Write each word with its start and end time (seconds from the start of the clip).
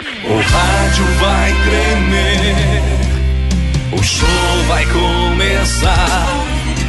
O 0.00 0.40
rádio 0.40 1.04
vai 1.18 1.52
tremer, 1.62 2.82
o 3.92 4.02
show 4.02 4.28
vai 4.66 4.86
começar. 4.86 6.26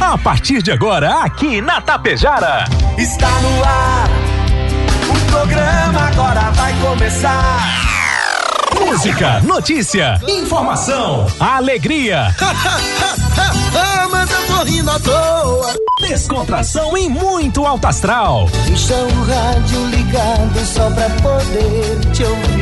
A 0.00 0.16
partir 0.16 0.62
de 0.62 0.72
agora, 0.72 1.22
aqui 1.22 1.60
na 1.60 1.78
Tapejara. 1.82 2.64
Está 2.96 3.28
no 3.28 3.64
ar, 3.64 4.08
o 5.10 5.30
programa 5.30 6.08
agora 6.08 6.50
vai 6.52 6.72
começar. 6.80 7.82
Música, 8.80 9.40
notícia, 9.40 10.18
informação, 10.26 11.26
alegria. 11.38 12.34
mas 14.10 14.30
eu 14.30 14.46
tô 14.46 14.62
rindo 14.62 14.90
à 14.90 14.98
toa. 15.00 15.74
Descontração 16.00 16.96
e 16.96 17.08
muito 17.08 17.64
alto 17.64 17.86
astral. 17.86 18.48
Deixa 18.66 18.94
o 18.94 19.24
rádio 19.24 19.86
ligado 19.86 20.64
só 20.64 20.90
pra 20.90 21.08
poder 21.10 22.00
te 22.12 22.24
ouvir. 22.24 22.61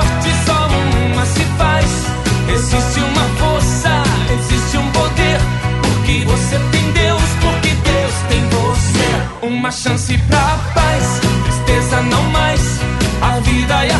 Uma 9.61 9.71
chance 9.71 10.17
pra 10.27 10.57
paz, 10.73 11.21
tristeza 11.43 12.01
não 12.01 12.23
mais. 12.31 12.79
A 13.21 13.39
vida 13.41 13.85
e 13.85 13.91
a 13.91 13.99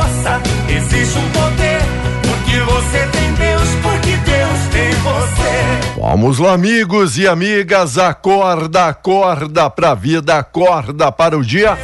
existe 0.81 1.17
um 1.17 1.29
poder. 1.31 1.79
Porque 2.21 2.59
você 2.59 3.07
tem 3.07 3.33
Deus, 3.33 3.69
porque 3.81 4.17
Deus 4.17 4.59
tem 4.71 4.91
você. 4.91 5.99
Vamos 5.99 6.39
lá, 6.39 6.53
amigos 6.53 7.17
e 7.17 7.27
amigas, 7.27 7.97
acorda, 7.97 8.87
acorda 8.87 9.69
pra 9.69 9.93
vida, 9.93 10.37
acorda 10.37 11.11
para 11.11 11.37
o 11.37 11.43
dia, 11.43 11.77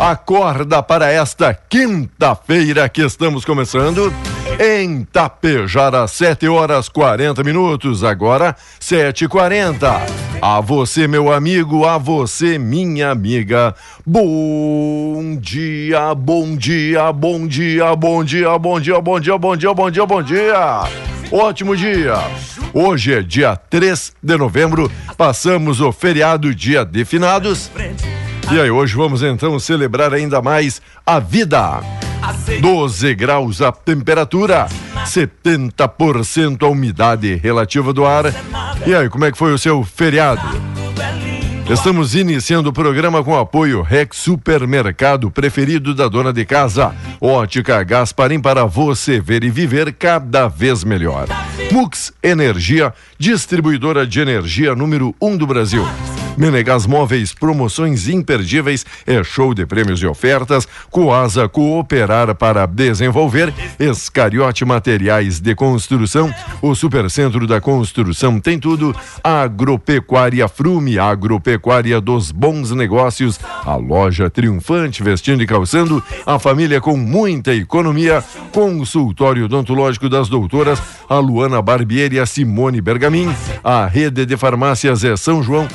acorda 0.00 0.82
para 0.82 1.12
esta 1.12 1.52
quinta-feira 1.52 2.88
que 2.88 3.02
estamos 3.02 3.44
começando 3.44 4.10
em 4.58 5.04
Tapejara, 5.04 6.08
7 6.08 6.48
horas 6.48 6.88
40 6.88 7.44
minutos, 7.44 8.02
agora 8.02 8.56
7 8.80 9.26
h 9.26 9.30
40 9.30 10.00
A 10.40 10.58
você, 10.62 11.06
meu 11.06 11.30
amigo, 11.30 11.84
a 11.84 11.98
você, 11.98 12.58
minha 12.58 13.10
amiga, 13.10 13.74
bom 14.06 15.36
dia, 15.38 16.14
bom 16.14 16.56
dia, 16.56 17.12
bom 17.12 17.46
dia, 17.46 17.94
bom 17.94 18.24
dia, 18.24 18.58
bom 18.58 18.80
dia, 18.80 19.00
bom 19.02 19.20
dia, 19.20 19.38
bom 19.38 19.56
dia, 19.58 19.74
bom 19.74 19.90
dia, 19.90 20.06
bom 20.06 20.22
dia. 20.22 20.80
Ótimo 21.30 21.76
dia! 21.76 22.14
Hoje 22.72 23.12
é 23.12 23.22
dia 23.22 23.54
3 23.54 24.14
de 24.22 24.36
novembro, 24.38 24.90
passamos 25.18 25.78
o 25.82 25.92
feriado 25.92 26.54
dia 26.54 26.86
de 26.86 27.04
finados. 27.04 27.70
E 28.52 28.60
aí, 28.60 28.68
hoje 28.68 28.96
vamos 28.96 29.22
então 29.22 29.58
celebrar 29.60 30.12
ainda 30.12 30.42
mais 30.42 30.82
a 31.06 31.20
vida. 31.20 31.80
12 32.60 33.14
graus 33.14 33.62
a 33.62 33.70
temperatura, 33.70 34.66
70% 35.06 36.64
a 36.64 36.68
umidade 36.68 37.36
relativa 37.36 37.92
do 37.92 38.04
ar. 38.04 38.24
E 38.84 38.92
aí, 38.92 39.08
como 39.08 39.24
é 39.24 39.30
que 39.30 39.38
foi 39.38 39.52
o 39.52 39.58
seu 39.58 39.84
feriado? 39.84 40.42
Estamos 41.70 42.16
iniciando 42.16 42.70
o 42.70 42.72
programa 42.72 43.22
com 43.22 43.38
apoio 43.38 43.82
Rex 43.82 44.16
Supermercado, 44.16 45.30
preferido 45.30 45.94
da 45.94 46.08
dona 46.08 46.32
de 46.32 46.44
casa. 46.44 46.92
Ótica 47.20 47.84
Gasparim 47.84 48.40
para 48.40 48.64
você 48.64 49.20
ver 49.20 49.44
e 49.44 49.50
viver 49.50 49.92
cada 49.92 50.48
vez 50.48 50.82
melhor. 50.82 51.28
Mux 51.70 52.12
Energia, 52.20 52.92
distribuidora 53.16 54.04
de 54.04 54.18
energia 54.18 54.74
número 54.74 55.14
1 55.20 55.28
um 55.28 55.36
do 55.36 55.46
Brasil. 55.46 55.86
Menegas 56.40 56.86
Móveis, 56.86 57.34
promoções 57.34 58.08
imperdíveis, 58.08 58.86
é 59.06 59.22
show 59.22 59.52
de 59.52 59.66
prêmios 59.66 60.00
e 60.00 60.06
ofertas. 60.06 60.66
Coasa 60.90 61.46
Cooperar 61.46 62.34
para 62.34 62.64
desenvolver. 62.64 63.52
Escariote 63.78 64.64
Materiais 64.64 65.38
de 65.38 65.54
Construção. 65.54 66.34
O 66.62 66.74
Supercentro 66.74 67.46
da 67.46 67.60
Construção 67.60 68.40
tem 68.40 68.58
tudo. 68.58 68.96
Agropecuária 69.22 70.48
Frume, 70.48 70.98
Agropecuária 70.98 72.00
dos 72.00 72.32
Bons 72.32 72.70
Negócios. 72.70 73.38
A 73.66 73.76
loja 73.76 74.30
triunfante, 74.30 75.02
vestindo 75.02 75.42
e 75.42 75.46
calçando. 75.46 76.02
A 76.24 76.38
família 76.38 76.80
com 76.80 76.96
muita 76.96 77.54
economia. 77.54 78.24
Consultório 78.50 79.44
odontológico 79.44 80.08
das 80.08 80.30
doutoras. 80.30 80.82
A 81.06 81.18
Luana 81.18 81.60
Barbieri 81.60 82.16
e 82.16 82.18
a 82.18 82.24
Simone 82.24 82.80
Bergamin. 82.80 83.28
A 83.62 83.84
rede 83.84 84.24
de 84.24 84.38
farmácias 84.38 85.04
é 85.04 85.14
São 85.18 85.42
João. 85.42 85.68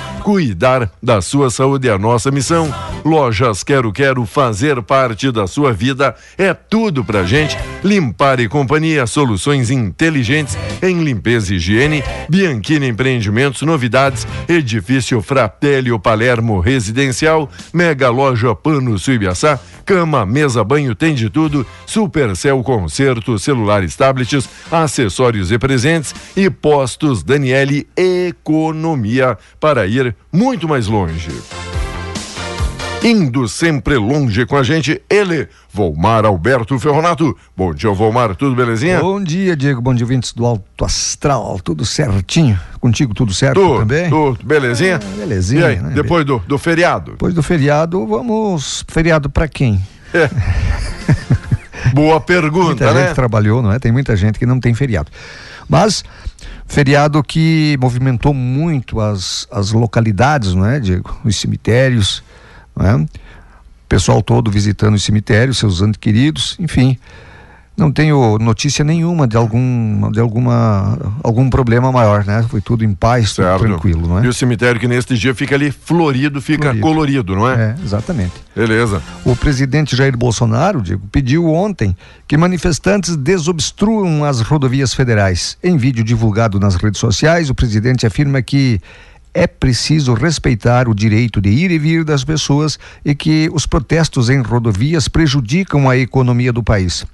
Cuidar 0.56 0.90
da 1.04 1.22
sua 1.22 1.50
saúde 1.50 1.90
é 1.90 1.92
a 1.92 1.98
nossa 1.98 2.32
missão. 2.32 2.74
Lojas 3.04 3.62
Quero 3.62 3.92
Quero 3.92 4.26
fazer 4.26 4.82
parte 4.82 5.30
da 5.30 5.48
sua 5.48 5.74
vida 5.74 6.16
é 6.38 6.54
tudo 6.54 7.04
pra 7.04 7.26
gente. 7.26 7.58
Limpar 7.84 8.40
e 8.40 8.48
Companhia, 8.48 9.06
soluções 9.06 9.70
inteligentes 9.70 10.58
em 10.82 11.04
limpeza 11.04 11.54
e 11.54 11.58
higiene. 11.58 12.02
Bianchini 12.30 12.88
Empreendimentos, 12.88 13.64
novidades. 13.64 14.26
Edifício 14.48 15.22
Fratelli 15.22 15.92
Palermo 16.00 16.62
Residencial. 16.62 17.52
Mega 17.74 18.10
Loja 18.10 18.56
Pano 18.56 18.98
Suibiaçá. 18.98 19.60
Cama, 19.86 20.26
mesa, 20.26 20.64
banho, 20.64 20.96
tem 20.96 21.14
de 21.14 21.30
tudo. 21.30 21.66
Supercel 21.86 22.64
Concerto, 22.64 23.38
celulares, 23.38 23.96
tablets, 23.96 24.50
acessórios 24.72 25.52
e 25.52 25.60
presentes. 25.60 26.16
E 26.36 26.50
Postos 26.50 27.22
Daniele 27.22 27.88
Economia 27.96 29.38
para 29.60 29.86
ir 29.86 30.16
muito 30.36 30.68
mais 30.68 30.88
longe. 30.88 31.32
Indo 33.02 33.48
sempre 33.48 33.96
longe 33.96 34.46
com 34.46 34.58
a 34.58 34.64
gente, 34.64 35.02
ele, 35.10 35.48
Volmar 35.72 36.26
Alberto 36.26 36.78
Ferronato. 36.78 37.38
Bom 37.56 37.74
dia, 37.74 37.90
Volmar, 37.92 38.36
tudo 38.36 38.54
belezinha? 38.54 39.00
Bom 39.00 39.24
dia, 39.24 39.56
Diego, 39.56 39.80
bom 39.80 39.94
dia, 39.94 40.04
ouvintes 40.04 40.34
do 40.34 40.46
Alto 40.46 40.84
Astral, 40.84 41.60
tudo 41.64 41.86
certinho? 41.86 42.60
Contigo 42.82 43.14
tudo 43.14 43.34
certo 43.34 43.62
tudo, 43.62 43.80
também? 43.80 44.10
Tudo, 44.10 44.40
belezinha? 44.44 44.96
É, 44.96 45.18
belezinha. 45.20 45.62
E 45.62 45.66
aí, 45.66 45.80
né? 45.80 45.92
depois 45.92 46.26
do, 46.26 46.40
do 46.40 46.58
feriado? 46.58 47.12
Depois 47.12 47.34
do 47.34 47.42
feriado, 47.42 48.06
vamos. 48.06 48.84
Feriado 48.90 49.30
para 49.30 49.48
quem? 49.48 49.82
É. 50.14 50.30
Boa 51.94 52.20
pergunta, 52.20 52.66
muita 52.66 52.94
né? 52.94 53.06
gente 53.08 53.16
trabalhou, 53.16 53.62
não 53.62 53.72
é? 53.72 53.80
Tem 53.80 53.92
muita 53.92 54.16
gente 54.18 54.38
que 54.38 54.46
não 54.46 54.60
tem 54.60 54.74
feriado. 54.74 55.10
Mas 55.70 56.04
feriado 56.66 57.24
que 57.24 57.78
movimentou 57.80 58.34
muito 58.34 59.00
as, 59.00 59.48
as 59.52 59.72
localidades, 59.72 60.54
não 60.54 60.66
é, 60.66 60.80
Diego? 60.80 61.18
Os 61.24 61.36
cemitérios, 61.36 62.24
não 62.76 62.86
é? 62.86 62.96
O 62.96 63.08
pessoal 63.88 64.22
todo 64.22 64.50
visitando 64.50 64.96
os 64.96 65.04
cemitérios, 65.04 65.58
seus 65.58 65.82
entes 65.82 65.98
queridos, 65.98 66.56
enfim. 66.60 66.98
Não 67.78 67.92
tenho 67.92 68.38
notícia 68.38 68.86
nenhuma 68.86 69.28
de 69.28 69.36
algum 69.36 70.10
de 70.12 70.20
alguma 70.20 70.98
algum 71.22 71.50
problema 71.50 71.92
maior, 71.92 72.26
né? 72.26 72.46
Foi 72.50 72.62
tudo 72.62 72.86
em 72.86 72.94
paz, 72.94 73.34
tudo 73.34 73.60
tranquilo, 73.60 74.08
não 74.08 74.20
é? 74.20 74.26
E 74.26 74.28
o 74.28 74.34
cemitério 74.34 74.80
que 74.80 74.88
neste 74.88 75.18
dia 75.18 75.36
fica 75.36 75.56
ali 75.56 75.72
florido, 75.72 76.42
fica 76.42 76.64
Florido. 76.64 76.82
colorido, 76.82 77.36
não 77.36 77.50
é? 77.50 77.54
É, 77.54 77.84
exatamente. 77.84 78.34
Beleza. 78.56 79.02
O 79.26 79.36
presidente 79.36 79.96
Jair 79.96 80.16
Bolsonaro, 80.18 80.82
Diego, 80.82 81.06
pediu 81.12 81.52
ontem 81.52 81.96
que 82.26 82.38
manifestantes 82.38 83.18
desobstruam 83.18 84.24
as 84.24 84.40
rodovias 84.40 84.94
federais. 84.94 85.58
Em 85.62 85.76
vídeo 85.76 86.04
divulgado 86.04 86.60
nas 86.60 86.76
redes 86.76 87.00
sociais, 87.00 87.50
o 87.50 87.56
presidente 87.56 88.06
afirma 88.06 88.42
que 88.42 88.80
é 89.34 89.46
preciso 89.46 90.14
respeitar 90.14 90.88
o 90.88 90.96
direito 90.96 91.42
de 91.42 91.50
ir 91.50 91.70
e 91.70 91.78
vir 91.78 92.06
das 92.06 92.24
pessoas 92.24 92.80
e 93.04 93.14
que 93.14 93.50
os 93.52 93.66
protestos 93.66 94.30
em 94.30 94.42
rodovias 94.42 95.10
prejudicam 95.10 95.90
a 95.90 95.98
economia 95.98 96.54
do 96.54 96.64
país. 96.64 97.06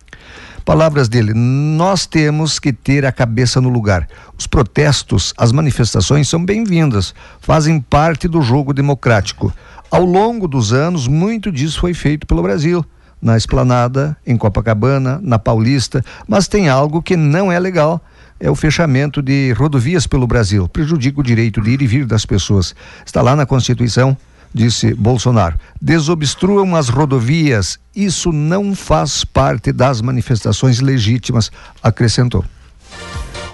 Palavras 0.65 1.09
dele: 1.09 1.33
nós 1.33 2.05
temos 2.05 2.59
que 2.59 2.71
ter 2.71 3.05
a 3.05 3.11
cabeça 3.11 3.59
no 3.59 3.69
lugar. 3.69 4.07
Os 4.37 4.47
protestos, 4.47 5.33
as 5.37 5.51
manifestações 5.51 6.29
são 6.29 6.43
bem-vindas, 6.43 7.13
fazem 7.39 7.79
parte 7.79 8.27
do 8.27 8.41
jogo 8.41 8.73
democrático. 8.73 9.53
Ao 9.89 10.05
longo 10.05 10.47
dos 10.47 10.71
anos, 10.71 11.07
muito 11.07 11.51
disso 11.51 11.79
foi 11.79 11.93
feito 11.93 12.25
pelo 12.25 12.41
Brasil, 12.41 12.85
na 13.21 13.35
Esplanada, 13.35 14.15
em 14.25 14.37
Copacabana, 14.37 15.19
na 15.21 15.37
Paulista, 15.37 16.03
mas 16.27 16.47
tem 16.47 16.69
algo 16.69 17.01
que 17.01 17.17
não 17.17 17.51
é 17.51 17.59
legal. 17.59 18.01
É 18.39 18.49
o 18.49 18.55
fechamento 18.55 19.21
de 19.21 19.51
rodovias 19.51 20.07
pelo 20.07 20.25
Brasil. 20.25 20.67
Prejudica 20.67 21.19
o 21.19 21.23
direito 21.23 21.61
de 21.61 21.71
ir 21.71 21.81
e 21.81 21.85
vir 21.85 22.05
das 22.05 22.25
pessoas. 22.25 22.73
Está 23.05 23.21
lá 23.21 23.35
na 23.35 23.45
Constituição 23.45 24.17
disse 24.53 24.93
Bolsonaro. 24.93 25.57
Desobstruam 25.81 26.75
as 26.75 26.89
rodovias. 26.89 27.79
Isso 27.95 28.31
não 28.31 28.75
faz 28.75 29.23
parte 29.23 29.71
das 29.71 30.01
manifestações 30.01 30.79
legítimas, 30.79 31.51
acrescentou. 31.81 32.45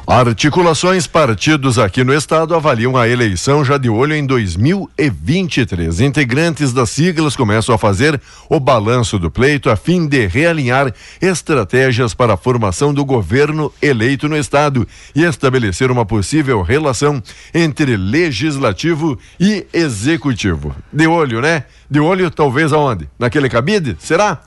Articulações 0.09 1.05
partidos 1.05 1.77
aqui 1.77 2.01
no 2.01 2.13
estado 2.13 2.55
avaliam 2.55 2.95
a 2.95 3.09
eleição 3.09 3.65
já 3.65 3.77
de 3.77 3.89
olho 3.89 4.15
em 4.15 4.25
2023. 4.25 5.99
Integrantes 5.99 6.71
das 6.71 6.91
siglas 6.91 7.35
começam 7.35 7.75
a 7.75 7.77
fazer 7.77 8.19
o 8.49 8.57
balanço 8.57 9.19
do 9.19 9.29
pleito 9.29 9.69
a 9.69 9.75
fim 9.75 10.07
de 10.07 10.25
realinhar 10.25 10.93
estratégias 11.21 12.13
para 12.13 12.35
a 12.35 12.37
formação 12.37 12.93
do 12.93 13.03
governo 13.03 13.69
eleito 13.81 14.29
no 14.29 14.37
estado 14.37 14.87
e 15.13 15.25
estabelecer 15.25 15.91
uma 15.91 16.05
possível 16.05 16.61
relação 16.61 17.21
entre 17.53 17.97
legislativo 17.97 19.19
e 19.37 19.67
executivo. 19.73 20.73
De 20.89 21.05
olho, 21.05 21.41
né? 21.41 21.65
De 21.89 21.99
olho 22.01 22.29
talvez 22.29 22.73
aonde? 22.73 23.07
Naquele 23.17 23.47
cabide? 23.49 23.95
Será? 23.99 24.39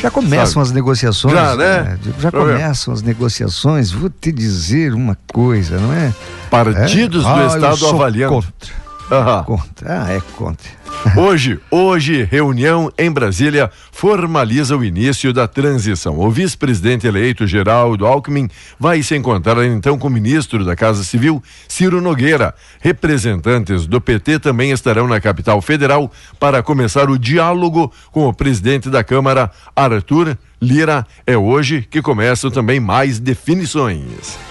Já 0.00 0.10
começam 0.10 0.46
Sabe? 0.46 0.62
as 0.66 0.72
negociações. 0.72 1.32
Já, 1.34 1.54
né? 1.54 1.98
Já 2.18 2.30
Pra 2.30 2.42
ver. 2.44 2.58
começam 2.58 2.92
as 2.92 3.02
negociações. 3.02 3.90
Vou 3.92 4.10
te 4.10 4.32
dizer 4.32 4.92
uma 4.94 5.16
coisa, 5.32 5.78
não 5.78 5.92
é? 5.92 6.12
Partidos 6.50 7.24
É? 7.24 7.28
do 7.28 7.40
Ah, 7.40 7.46
estado 7.46 7.86
avaliando. 7.88 8.34
Contra. 8.34 8.87
Aham. 9.10 9.44
Contra. 9.44 10.04
Ah, 10.04 10.12
é 10.12 10.20
contra. 10.36 10.68
Hoje, 11.16 11.60
hoje, 11.70 12.24
reunião 12.24 12.90
em 12.98 13.10
Brasília 13.10 13.70
formaliza 13.92 14.76
o 14.76 14.84
início 14.84 15.32
da 15.32 15.46
transição. 15.46 16.18
O 16.18 16.30
vice-presidente 16.30 17.06
eleito, 17.06 17.46
Geraldo 17.46 18.06
Alckmin, 18.06 18.48
vai 18.80 19.02
se 19.02 19.14
encontrar 19.14 19.64
então 19.64 19.98
com 19.98 20.08
o 20.08 20.10
ministro 20.10 20.64
da 20.64 20.74
Casa 20.74 21.04
Civil, 21.04 21.42
Ciro 21.68 22.00
Nogueira. 22.00 22.54
Representantes 22.80 23.86
do 23.86 24.00
PT 24.00 24.40
também 24.40 24.72
estarão 24.72 25.06
na 25.06 25.20
capital 25.20 25.60
federal 25.62 26.10
para 26.40 26.62
começar 26.62 27.08
o 27.08 27.18
diálogo 27.18 27.92
com 28.10 28.26
o 28.26 28.34
presidente 28.34 28.90
da 28.90 29.04
Câmara, 29.04 29.50
Arthur 29.76 30.36
Lira. 30.60 31.06
É 31.26 31.36
hoje 31.36 31.86
que 31.88 32.02
começam 32.02 32.50
também 32.50 32.80
mais 32.80 33.18
definições. 33.20 34.47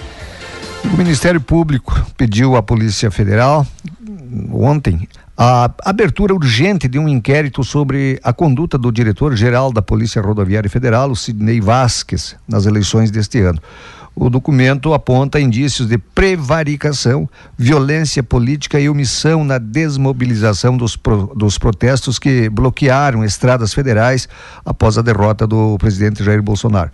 O 0.86 0.98
Ministério 0.98 1.42
Público 1.42 2.06
pediu 2.18 2.56
à 2.56 2.64
Polícia 2.64 3.12
Federal 3.12 3.66
ontem 4.52 5.08
a 5.38 5.70
abertura 5.86 6.34
urgente 6.34 6.88
de 6.88 6.98
um 6.98 7.08
inquérito 7.08 7.64
sobre 7.64 8.20
a 8.24 8.34
conduta 8.34 8.78
do 8.78 8.92
diretor-geral 8.92 9.72
da 9.72 9.82
Polícia 9.82 10.22
Rodoviária 10.22 10.70
Federal, 10.70 11.12
o 11.12 11.16
Sidney 11.16 11.62
Vasquez, 11.62 12.36
nas 12.48 12.66
eleições 12.66 13.12
deste 13.12 13.40
ano. 13.42 13.60
O 14.16 14.32
documento 14.32 14.96
aponta 14.96 15.40
indícios 15.40 15.88
de 15.88 15.98
prevaricação, 16.00 17.30
violência 17.56 18.24
política 18.24 18.80
e 18.80 18.90
omissão 18.90 19.44
na 19.44 19.60
desmobilização 19.60 20.76
dos, 20.76 20.96
pro- 20.96 21.32
dos 21.36 21.60
protestos 21.60 22.18
que 22.18 22.50
bloquearam 22.50 23.24
estradas 23.24 23.76
federais 23.76 24.28
após 24.66 24.98
a 24.98 25.04
derrota 25.04 25.46
do 25.46 25.78
presidente 25.78 26.24
Jair 26.24 26.42
Bolsonaro. 26.42 26.90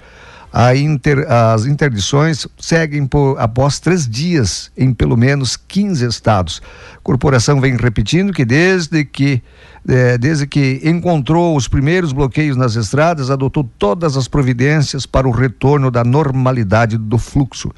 Inter- 0.77 1.25
as 1.27 1.65
interdições 1.65 2.47
seguem 2.59 3.07
por 3.07 3.39
após 3.39 3.79
três 3.79 4.07
dias 4.07 4.71
em 4.77 4.93
pelo 4.93 5.17
menos 5.17 5.57
15 5.57 6.05
estados. 6.05 6.61
A 6.95 6.99
corporação 7.01 7.59
vem 7.59 7.75
repetindo 7.75 8.31
que 8.31 8.45
desde 8.45 9.03
que 9.03 9.41
eh, 9.87 10.17
desde 10.17 10.45
que 10.45 10.79
encontrou 10.83 11.57
os 11.57 11.67
primeiros 11.67 12.13
bloqueios 12.13 12.55
nas 12.55 12.75
estradas, 12.75 13.31
adotou 13.31 13.69
todas 13.77 14.15
as 14.15 14.27
providências 14.27 15.05
para 15.07 15.27
o 15.27 15.31
retorno 15.31 15.89
da 15.89 16.03
normalidade 16.03 16.97
do 16.97 17.17
fluxo. 17.17 17.71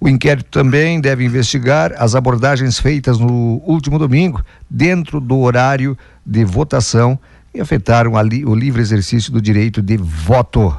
O 0.00 0.08
inquérito 0.08 0.50
também 0.50 1.00
deve 1.00 1.24
investigar 1.24 1.92
as 1.96 2.14
abordagens 2.14 2.78
feitas 2.78 3.18
no 3.18 3.62
último 3.66 3.98
domingo, 3.98 4.44
dentro 4.68 5.20
do 5.20 5.38
horário 5.38 5.96
de 6.24 6.44
votação, 6.44 7.18
e 7.54 7.60
afetaram 7.60 8.12
o 8.14 8.54
livre 8.54 8.80
exercício 8.80 9.32
do 9.32 9.40
direito 9.40 9.82
de 9.82 9.96
voto. 9.96 10.74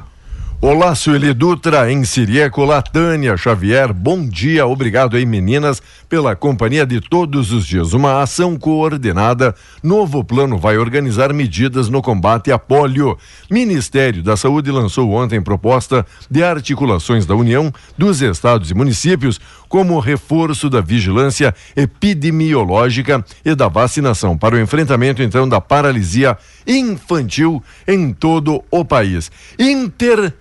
Olá, 0.66 0.94
Sueli 0.94 1.34
Dutra, 1.34 1.92
em 1.92 2.06
Sirieco, 2.06 2.62
Olá, 2.62 2.80
Tânia 2.80 3.36
Xavier, 3.36 3.92
bom 3.92 4.26
dia, 4.26 4.66
obrigado 4.66 5.14
aí 5.14 5.26
meninas 5.26 5.82
pela 6.08 6.34
companhia 6.34 6.86
de 6.86 7.02
todos 7.02 7.52
os 7.52 7.66
dias. 7.66 7.92
Uma 7.92 8.22
ação 8.22 8.56
coordenada, 8.56 9.54
novo 9.82 10.24
plano 10.24 10.56
vai 10.56 10.78
organizar 10.78 11.34
medidas 11.34 11.90
no 11.90 12.00
combate 12.00 12.50
à 12.50 12.58
polio. 12.58 13.18
Ministério 13.50 14.22
da 14.22 14.38
Saúde 14.38 14.70
lançou 14.70 15.12
ontem 15.12 15.42
proposta 15.42 16.06
de 16.30 16.42
articulações 16.42 17.26
da 17.26 17.34
União, 17.34 17.70
dos 17.98 18.22
estados 18.22 18.70
e 18.70 18.74
municípios, 18.74 19.38
como 19.68 20.00
reforço 20.00 20.70
da 20.70 20.80
vigilância 20.80 21.54
epidemiológica 21.76 23.22
e 23.44 23.54
da 23.54 23.68
vacinação 23.68 24.38
para 24.38 24.54
o 24.54 24.58
enfrentamento 24.58 25.22
então 25.22 25.46
da 25.46 25.60
paralisia 25.60 26.38
infantil 26.66 27.62
em 27.86 28.14
todo 28.14 28.64
o 28.70 28.82
país. 28.82 29.30
Inter 29.58 30.32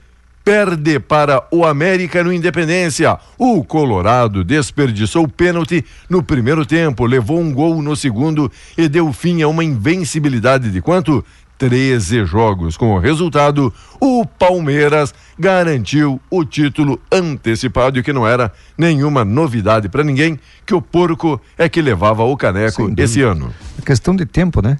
perde 0.43 0.99
para 0.99 1.43
o 1.49 1.65
América 1.65 2.23
no 2.23 2.33
Independência. 2.33 3.17
O 3.37 3.63
Colorado 3.63 4.43
desperdiçou 4.43 5.27
pênalti 5.27 5.85
no 6.09 6.21
primeiro 6.21 6.65
tempo, 6.65 7.05
levou 7.05 7.39
um 7.39 7.53
gol 7.53 7.81
no 7.81 7.95
segundo 7.95 8.51
e 8.77 8.89
deu 8.89 9.11
fim 9.13 9.41
a 9.41 9.47
uma 9.47 9.63
invencibilidade 9.63 10.69
de 10.69 10.81
quanto? 10.81 11.23
13 11.57 12.25
jogos. 12.25 12.75
Com 12.75 12.95
o 12.95 12.99
resultado, 12.99 13.73
o 13.99 14.25
Palmeiras 14.25 15.13
garantiu 15.39 16.19
o 16.29 16.43
título 16.43 16.99
antecipado 17.11 17.97
e 17.97 18.03
que 18.03 18.11
não 18.11 18.27
era 18.27 18.51
nenhuma 18.77 19.23
novidade 19.23 19.87
para 19.87 20.03
ninguém, 20.03 20.37
que 20.65 20.73
o 20.73 20.81
porco 20.81 21.39
é 21.57 21.69
que 21.69 21.81
levava 21.81 22.23
o 22.23 22.35
caneco 22.35 22.91
esse 22.97 23.21
ano. 23.21 23.53
É 23.79 23.81
questão 23.81 24.15
de 24.15 24.25
tempo, 24.25 24.61
né? 24.61 24.77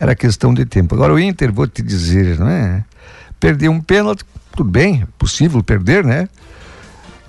Era 0.00 0.14
questão 0.16 0.52
de 0.52 0.64
tempo. 0.66 0.94
Agora 0.94 1.14
o 1.14 1.18
Inter, 1.18 1.52
vou 1.52 1.66
te 1.66 1.82
dizer, 1.82 2.38
não 2.38 2.48
é? 2.48 2.84
Perdeu 3.38 3.70
um 3.70 3.80
pênalti, 3.80 4.24
tudo 4.56 4.70
bem, 4.70 5.02
é 5.02 5.06
possível 5.18 5.62
perder, 5.62 6.02
né? 6.04 6.28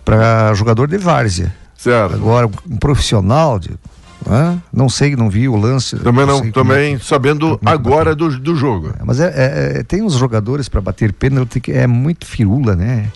Para 0.05 0.53
jogador 0.53 0.87
de 0.87 0.97
várzea. 0.97 1.53
Certo. 1.77 2.15
Agora, 2.15 2.47
um 2.47 2.77
profissional, 2.77 3.59
de, 3.59 3.71
não, 4.25 4.35
é? 4.35 4.57
não 4.73 4.89
sei, 4.89 5.15
não 5.15 5.29
vi 5.29 5.47
o 5.47 5.55
lance. 5.55 5.97
Também 5.97 6.25
não, 6.25 6.39
é 6.39 6.51
também 6.51 6.97
que- 6.97 7.05
sabendo 7.05 7.59
é 7.63 7.69
agora 7.69 8.15
do, 8.15 8.39
do 8.39 8.55
jogo. 8.55 8.93
Mas 9.05 9.19
é, 9.19 9.25
é- 9.27 9.79
é- 9.79 9.83
tem 9.83 10.01
uns 10.01 10.13
jogadores 10.13 10.69
para 10.69 10.79
bater 10.81 11.11
pênalti 11.13 11.59
que 11.59 11.71
é 11.73 11.85
muito 11.85 12.25
firula, 12.25 12.75
né? 12.75 13.11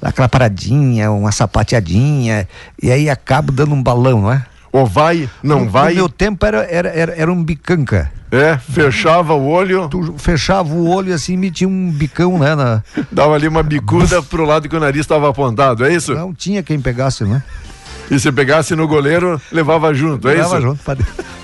Aquela 0.00 0.28
paradinha, 0.28 1.10
uma 1.10 1.32
sapateadinha, 1.32 2.46
e 2.80 2.90
aí 2.92 3.10
acaba 3.10 3.50
dando 3.50 3.74
um 3.74 3.82
balão, 3.82 4.22
não 4.22 4.32
é? 4.32 4.46
Ou 4.70 4.86
vai, 4.86 5.28
não 5.42 5.64
no, 5.64 5.70
vai. 5.70 5.90
No 5.90 5.96
meu 5.96 6.08
tempo 6.08 6.44
era, 6.46 6.64
era, 6.70 6.88
era, 6.90 7.14
era 7.16 7.32
um 7.32 7.42
bicanca. 7.42 8.12
É, 8.30 8.58
fechava 8.58 9.34
o 9.34 9.46
olho. 9.46 9.88
Tu 9.88 10.14
fechava 10.18 10.72
o 10.72 10.88
olho 10.88 11.14
assim 11.14 11.34
e 11.34 11.36
metia 11.36 11.68
um 11.68 11.90
bicão, 11.90 12.38
né? 12.38 12.54
Na... 12.54 12.82
Dava 13.10 13.34
ali 13.34 13.46
uma 13.46 13.62
bicuda 13.62 14.22
pro 14.22 14.44
lado 14.44 14.68
que 14.68 14.76
o 14.76 14.80
nariz 14.80 15.00
estava 15.00 15.28
apontado, 15.28 15.84
é 15.84 15.94
isso? 15.94 16.14
Não 16.14 16.34
tinha 16.34 16.62
quem 16.62 16.80
pegasse, 16.80 17.24
né? 17.24 17.42
E 18.10 18.18
se 18.18 18.30
pegasse 18.30 18.74
no 18.76 18.86
goleiro, 18.86 19.40
levava 19.50 19.92
junto, 19.92 20.28
é 20.28 20.34
levava 20.34 20.58
isso? 20.58 20.66
junto. 20.68 20.82
Pra... 20.82 20.96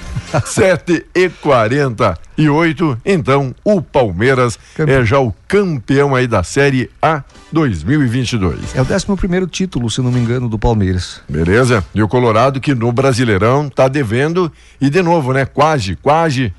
7 0.44 1.06
e 1.14 1.28
48 1.28 2.98
então 3.04 3.54
o 3.62 3.82
Palmeiras 3.82 4.58
Campe... 4.74 4.90
é 4.90 5.04
já 5.04 5.18
o 5.18 5.34
campeão 5.46 6.14
aí 6.14 6.26
da 6.26 6.42
Série 6.42 6.90
A 7.00 7.22
2022. 7.52 8.74
É 8.74 8.80
o 8.80 8.84
11 8.84 9.04
primeiro 9.16 9.46
título, 9.46 9.90
se 9.90 10.00
não 10.00 10.10
me 10.10 10.18
engano, 10.18 10.48
do 10.48 10.58
Palmeiras. 10.58 11.20
Beleza? 11.28 11.84
E 11.94 12.02
o 12.02 12.08
Colorado 12.08 12.60
que 12.60 12.74
no 12.74 12.90
Brasileirão 12.90 13.68
tá 13.68 13.88
devendo 13.88 14.50
e 14.80 14.88
de 14.88 15.02
novo, 15.02 15.32
né? 15.32 15.44
Quase, 15.44 15.96
quase 15.96 16.52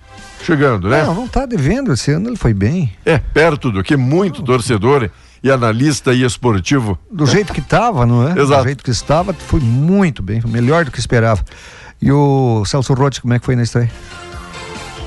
chegando, 0.44 0.90
né? 0.90 1.04
Não, 1.04 1.16
não 1.16 1.28
tá 1.28 1.46
devendo, 1.46 1.94
esse 1.94 2.12
ano 2.12 2.30
ele 2.30 2.38
foi 2.38 2.54
bem. 2.54 2.94
É, 3.06 3.18
perto 3.18 3.72
do 3.72 3.84
que 3.84 3.96
muito 3.96 4.44
torcedor 4.44 5.10
e 5.44 5.52
analista 5.52 6.14
e 6.14 6.24
esportivo. 6.24 6.98
Do 7.12 7.26
jeito 7.26 7.52
que 7.54 7.62
tava, 7.62 8.06
não 8.06 8.28
é? 8.28 8.40
Exato. 8.40 8.62
Do 8.62 8.68
jeito 8.68 8.84
que 8.84 8.92
estava, 8.92 9.34
foi 9.34 9.60
muito 9.60 10.22
bem, 10.22 10.42
melhor 10.46 10.86
do 10.86 10.92
que 10.92 11.00
esperava. 11.00 11.44
E 12.02 12.12
o 12.12 12.64
Celso 12.66 12.94
Rotti, 12.94 13.22
como 13.22 13.34
é 13.34 13.40
que 13.40 13.46
foi 13.46 13.56
na 13.56 13.64
estreia? 13.64 13.92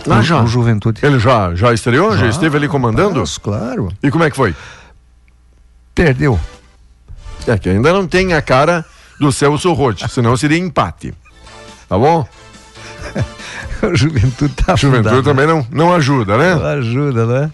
Ah, 0.09 0.23
já. 0.23 0.43
O 0.43 0.47
Juventude. 0.47 1.01
Ele 1.05 1.19
já, 1.19 1.55
já 1.55 1.73
estreou? 1.73 2.13
Já, 2.13 2.25
já 2.25 2.29
esteve 2.29 2.57
ali 2.57 2.69
comandando? 2.69 3.23
Claro. 3.43 3.93
E 4.03 4.11
como 4.11 4.25
é 4.25 4.31
que 4.31 4.37
foi? 4.37 4.55
Perdeu. 5.95 6.39
É 7.47 7.59
que 7.59 7.69
ainda 7.69 7.93
não 7.93 8.07
tem 8.07 8.33
a 8.33 8.43
cara 8.43 8.85
do 9.19 9.33
Celso 9.33 9.73
Rotti, 9.73 10.09
senão 10.09 10.37
seria 10.37 10.59
empate. 10.59 11.15
Tá 11.89 11.97
bom? 11.97 12.27
Juventude 13.95 14.55
tá 14.55 14.77
Juventude 14.77 15.23
também 15.23 15.47
não, 15.47 15.67
não 15.71 15.95
ajuda, 15.95 16.37
né? 16.37 16.55
Não 16.55 16.65
ajuda, 16.65 17.27
né? 17.27 17.51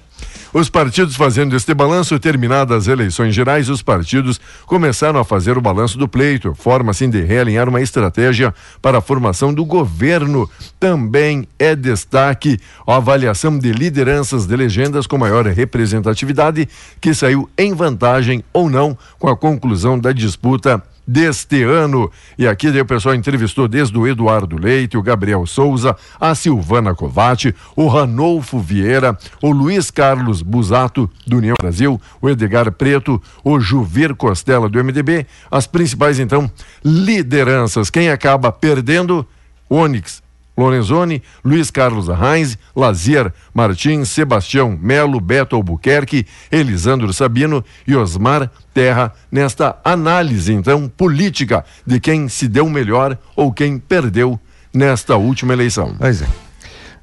Os 0.54 0.68
partidos 0.68 1.16
fazendo 1.16 1.56
este 1.56 1.72
balanço, 1.72 2.18
terminadas 2.18 2.82
as 2.82 2.86
eleições 2.86 3.34
gerais, 3.34 3.70
os 3.70 3.80
partidos 3.80 4.38
começaram 4.66 5.18
a 5.18 5.24
fazer 5.24 5.56
o 5.56 5.62
balanço 5.62 5.96
do 5.96 6.06
pleito, 6.06 6.54
forma 6.54 6.90
assim 6.90 7.08
de 7.08 7.22
realinhar 7.22 7.70
uma 7.70 7.80
estratégia 7.80 8.54
para 8.82 8.98
a 8.98 9.00
formação 9.00 9.54
do 9.54 9.64
governo. 9.64 10.48
Também 10.78 11.48
é 11.58 11.74
destaque 11.74 12.60
a 12.86 12.96
avaliação 12.96 13.58
de 13.58 13.72
lideranças 13.72 14.44
de 14.44 14.54
legendas 14.54 15.06
com 15.06 15.16
maior 15.16 15.46
representatividade, 15.46 16.68
que 17.00 17.14
saiu 17.14 17.48
em 17.56 17.72
vantagem 17.72 18.44
ou 18.52 18.68
não 18.68 18.96
com 19.18 19.30
a 19.30 19.36
conclusão 19.36 19.98
da 19.98 20.12
disputa 20.12 20.82
deste 21.06 21.62
ano. 21.62 22.10
E 22.38 22.46
aqui 22.46 22.68
o 22.68 22.86
pessoal 22.86 23.14
entrevistou 23.14 23.68
desde 23.68 23.96
o 23.98 24.06
Eduardo 24.06 24.56
Leite, 24.56 24.96
o 24.96 25.02
Gabriel 25.02 25.46
Souza, 25.46 25.96
a 26.20 26.34
Silvana 26.34 26.94
Covatti, 26.94 27.54
o 27.76 27.88
Ranolfo 27.88 28.58
Vieira, 28.58 29.16
o 29.40 29.50
Luiz 29.50 29.90
Carlos 29.90 30.42
Busato, 30.42 31.10
do 31.26 31.38
União 31.38 31.56
Brasil, 31.60 32.00
o 32.20 32.28
Edgar 32.28 32.70
Preto, 32.72 33.20
o 33.44 33.58
Juvir 33.60 34.14
Costela, 34.14 34.68
do 34.68 34.82
MDB, 34.82 35.26
as 35.50 35.66
principais, 35.66 36.18
então, 36.18 36.50
lideranças. 36.84 37.90
Quem 37.90 38.10
acaba 38.10 38.52
perdendo? 38.52 39.26
Onyx 39.70 40.22
Lorenzoni, 40.62 41.22
Luiz 41.44 41.70
Carlos 41.70 42.08
Arraes, 42.08 42.56
Lazier 42.74 43.32
Martins, 43.52 44.08
Sebastião 44.08 44.78
Melo, 44.80 45.20
Beto 45.20 45.56
Albuquerque, 45.56 46.26
Elisandro 46.50 47.12
Sabino 47.12 47.64
e 47.86 47.96
Osmar 47.96 48.50
Terra 48.72 49.12
nesta 49.30 49.76
análise, 49.84 50.52
então, 50.52 50.88
política 50.88 51.64
de 51.86 52.00
quem 52.00 52.28
se 52.28 52.48
deu 52.48 52.68
melhor 52.68 53.18
ou 53.36 53.52
quem 53.52 53.78
perdeu 53.78 54.40
nesta 54.72 55.16
última 55.16 55.52
eleição. 55.52 55.94
Pois 55.98 56.22
é. 56.22 56.26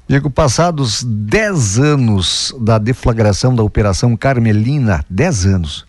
Digo, 0.08 0.28
passados 0.28 1.04
10 1.04 1.78
anos 1.78 2.52
da 2.60 2.78
deflagração 2.78 3.54
da 3.54 3.62
Operação 3.62 4.16
Carmelina, 4.16 5.04
10 5.08 5.46
anos 5.46 5.86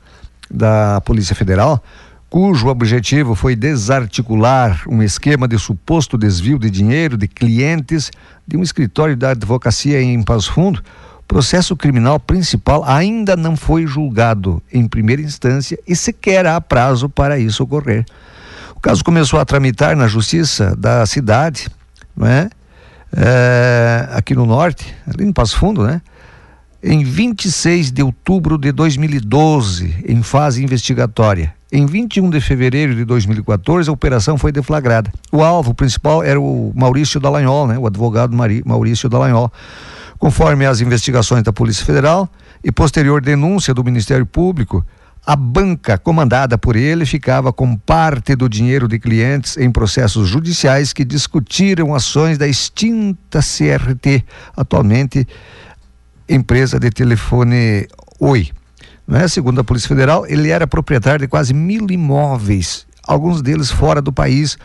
da 0.50 1.02
Polícia 1.02 1.36
Federal, 1.36 1.84
cujo 2.32 2.70
objetivo 2.70 3.36
foi 3.36 3.58
desarticular 3.58 4.84
um 4.88 5.04
esquema 5.04 5.50
de 5.50 5.60
suposto 5.60 6.18
desvio 6.18 6.58
de 6.58 6.70
dinheiro 6.70 7.18
de 7.18 7.28
clientes 7.28 8.10
de 8.48 8.56
um 8.56 8.64
escritório 8.64 9.18
da 9.18 9.32
advocacia 9.32 10.02
em 10.02 10.24
Passo 10.24 10.54
Fundo, 10.54 10.82
processo 11.28 11.76
criminal 11.76 12.22
principal 12.22 12.86
ainda 12.86 13.36
não 13.36 13.58
foi 13.58 13.86
julgado 13.86 14.64
em 14.72 14.88
primeira 14.88 15.22
instância 15.22 15.78
e 15.86 15.94
sequer 15.94 16.46
há 16.46 16.62
prazo 16.62 17.10
para 17.10 17.38
isso 17.38 17.64
ocorrer. 17.64 18.06
O 18.78 18.80
caso 18.80 19.04
começou 19.04 19.38
a 19.38 19.44
tramitar 19.44 19.94
na 19.98 20.08
justiça 20.08 20.74
da 20.78 21.06
cidade, 21.06 21.68
não 22.16 22.28
é? 22.28 22.50
é 23.14 24.08
aqui 24.14 24.34
no 24.34 24.46
norte, 24.46 24.96
ali 25.06 25.26
em 25.26 25.34
Passo 25.34 25.58
Fundo, 25.58 25.84
né? 25.84 26.02
Em 26.82 27.04
26 27.04 27.92
de 27.92 28.02
outubro 28.02 28.58
de 28.58 28.72
2012, 28.72 30.06
em 30.08 30.24
fase 30.24 30.64
investigatória. 30.64 31.54
Em 31.72 31.86
21 31.86 32.30
de 32.30 32.42
fevereiro 32.42 32.94
de 32.94 33.06
2014, 33.06 33.90
a 33.90 33.94
operação 33.94 34.38
foi 34.38 34.52
deflagrada. 34.52 35.10
O 35.32 35.42
alvo 35.42 35.74
principal 35.74 36.22
era 36.22 36.40
o 36.40 36.74
Maurício 36.76 37.18
Dallagnol, 37.18 37.66
né? 37.66 37.78
o 37.78 37.88
advogado 37.88 38.36
Maurício 38.66 39.08
Dallagnol. 39.08 39.50
Conforme 40.20 40.66
as 40.66 40.82
investigações 40.82 41.44
da 41.44 41.54
Polícia 41.54 41.86
Federal 41.86 42.30
e 42.62 42.74
posterior 42.74 43.22
denúncia 43.22 43.74
do 43.74 43.86
Ministério 43.86 44.26
Público, 44.26 44.86
a 45.26 45.36
banca 45.36 45.98
comandada 45.98 46.58
por 46.58 46.76
ele 46.76 47.06
ficava 47.06 47.54
com 47.54 47.78
parte 47.78 48.36
do 48.36 48.50
dinheiro 48.50 48.88
de 48.88 49.00
clientes 49.00 49.56
em 49.56 49.72
processos 49.72 50.28
judiciais 50.28 50.92
que 50.92 51.06
discutiram 51.06 51.96
ações 51.96 52.38
da 52.38 52.48
extinta 52.48 53.40
CRT, 53.40 54.26
atualmente 54.58 55.26
empresa 56.28 56.80
de 56.80 56.90
telefone 56.90 57.88
Oi. 58.20 58.52
Né? 59.12 59.28
Segundo 59.28 59.60
a 59.60 59.64
Polícia 59.66 59.90
Federal, 59.90 60.26
ele 60.26 60.52
era 60.52 60.66
proprietário 60.66 61.20
de 61.20 61.28
quase 61.28 61.54
mil 61.54 61.86
imóveis, 61.92 62.88
alguns 63.06 63.42
deles 63.42 63.70
fora 63.70 64.02
do 64.02 64.14
país, 64.14 64.58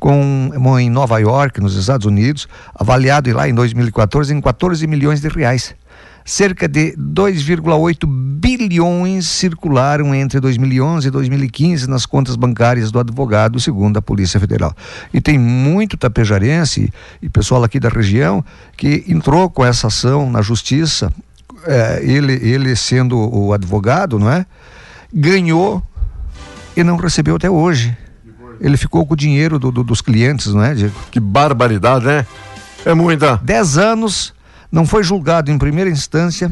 com 0.00 0.50
em 0.80 0.90
Nova 0.90 1.20
York, 1.20 1.60
nos 1.60 1.76
Estados 1.76 2.04
Unidos, 2.04 2.48
avaliado 2.74 3.32
lá 3.32 3.48
em 3.48 3.54
2014 3.54 4.34
em 4.34 4.40
14 4.40 4.84
milhões 4.88 5.20
de 5.20 5.28
reais. 5.28 5.76
Cerca 6.24 6.66
de 6.66 6.96
2,8 6.96 8.04
bilhões 8.04 9.28
circularam 9.28 10.12
entre 10.12 10.40
2011 10.40 11.06
e 11.06 11.10
2015 11.12 11.88
nas 11.88 12.04
contas 12.04 12.34
bancárias 12.34 12.90
do 12.90 12.98
advogado, 12.98 13.60
segundo 13.60 13.98
a 13.98 14.02
Polícia 14.02 14.40
Federal. 14.40 14.74
E 15.14 15.20
tem 15.20 15.38
muito 15.38 15.96
tapejarense 15.96 16.92
e 17.20 17.28
pessoal 17.28 17.62
aqui 17.62 17.78
da 17.78 17.88
região 17.88 18.44
que 18.76 19.04
entrou 19.06 19.48
com 19.48 19.64
essa 19.64 19.86
ação 19.86 20.28
na 20.28 20.42
justiça 20.42 21.12
é, 21.66 22.00
ele, 22.02 22.34
ele 22.34 22.74
sendo 22.76 23.16
o 23.18 23.52
advogado, 23.52 24.18
não 24.18 24.30
é? 24.30 24.46
Ganhou 25.12 25.82
e 26.76 26.82
não 26.82 26.96
recebeu 26.96 27.36
até 27.36 27.50
hoje. 27.50 27.96
Ele 28.60 28.76
ficou 28.76 29.04
com 29.04 29.14
o 29.14 29.16
dinheiro 29.16 29.58
do, 29.58 29.72
do, 29.72 29.82
dos 29.82 30.00
clientes, 30.00 30.46
não 30.46 30.62
é, 30.62 30.74
Diego? 30.74 30.94
Que 31.10 31.18
barbaridade, 31.18 32.06
né? 32.06 32.26
É 32.84 32.94
muita. 32.94 33.36
Dez 33.42 33.76
anos, 33.76 34.32
não 34.70 34.86
foi 34.86 35.02
julgado 35.02 35.50
em 35.50 35.58
primeira 35.58 35.90
instância 35.90 36.50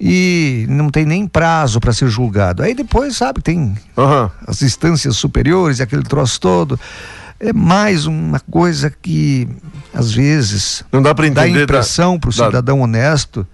e 0.00 0.66
não 0.68 0.88
tem 0.90 1.04
nem 1.04 1.26
prazo 1.26 1.80
para 1.80 1.92
ser 1.92 2.08
julgado. 2.08 2.62
Aí 2.62 2.74
depois, 2.74 3.16
sabe, 3.16 3.42
tem 3.42 3.74
uhum. 3.96 4.30
as 4.46 4.62
instâncias 4.62 5.16
superiores, 5.16 5.80
aquele 5.80 6.02
troço 6.02 6.40
todo. 6.40 6.78
É 7.38 7.52
mais 7.52 8.06
uma 8.06 8.40
coisa 8.40 8.90
que, 8.90 9.48
às 9.92 10.12
vezes, 10.12 10.84
não 10.90 11.02
dá 11.02 11.14
para 11.14 11.26
entender. 11.26 11.52
Dá 11.58 11.62
impressão 11.62 12.18
para 12.18 12.30
o 12.30 12.34
da... 12.34 12.46
cidadão 12.46 12.80
honesto 12.80 13.46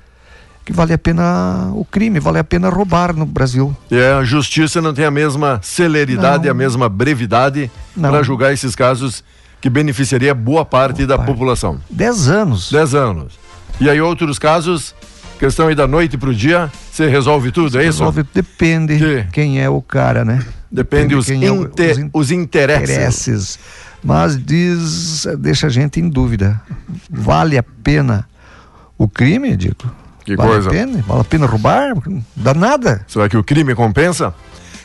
que 0.70 0.76
vale 0.76 0.92
a 0.92 0.98
pena 0.98 1.72
o 1.74 1.84
crime, 1.84 2.20
vale 2.20 2.38
a 2.38 2.44
pena 2.44 2.68
roubar 2.68 3.12
no 3.12 3.26
Brasil. 3.26 3.76
É, 3.90 4.12
a 4.12 4.22
justiça 4.22 4.80
não 4.80 4.94
tem 4.94 5.04
a 5.04 5.10
mesma 5.10 5.58
celeridade, 5.62 6.44
não. 6.44 6.52
a 6.52 6.54
mesma 6.54 6.88
brevidade 6.88 7.68
para 8.00 8.22
julgar 8.22 8.52
esses 8.52 8.76
casos 8.76 9.24
que 9.60 9.68
beneficiaria 9.68 10.32
boa 10.32 10.64
parte 10.64 10.98
boa 10.98 11.08
da 11.08 11.16
parte. 11.16 11.26
população. 11.26 11.80
Dez 11.90 12.28
anos. 12.28 12.70
Dez 12.70 12.94
anos. 12.94 13.38
E 13.80 13.90
aí 13.90 14.00
outros 14.00 14.38
casos, 14.38 14.94
questão 15.40 15.66
aí 15.66 15.74
da 15.74 15.88
noite 15.88 16.16
para 16.16 16.30
o 16.30 16.34
dia, 16.34 16.70
você 16.92 17.08
resolve 17.08 17.50
tudo, 17.50 17.76
é 17.76 17.80
isso? 17.80 17.98
Resolve, 17.98 18.24
depende 18.32 18.96
que... 18.96 19.26
quem 19.32 19.60
é 19.60 19.68
o 19.68 19.82
cara, 19.82 20.24
né? 20.24 20.44
Depende, 20.70 21.08
depende 21.08 21.14
os, 21.16 21.28
inter... 21.28 21.48
é 21.48 21.52
o, 21.52 21.90
os, 21.90 21.98
in... 21.98 22.10
os 22.12 22.30
interesses. 22.30 22.90
interesses. 22.90 23.58
Mas 24.04 24.42
diz, 24.42 25.26
deixa 25.40 25.66
a 25.66 25.70
gente 25.70 25.98
em 25.98 26.08
dúvida. 26.08 26.60
Vale 27.10 27.58
a 27.58 27.62
pena 27.62 28.26
o 28.96 29.08
crime, 29.08 29.56
digo? 29.56 29.99
Que 30.30 30.36
vale 30.36 30.50
coisa. 30.52 30.68
A 30.68 30.72
pena? 30.72 31.04
Vale 31.06 31.20
a 31.20 31.24
pena 31.24 31.46
roubar? 31.46 31.94
Dá 32.36 32.54
nada. 32.54 33.04
Será 33.08 33.28
que 33.28 33.36
o 33.36 33.42
crime 33.42 33.74
compensa? 33.74 34.32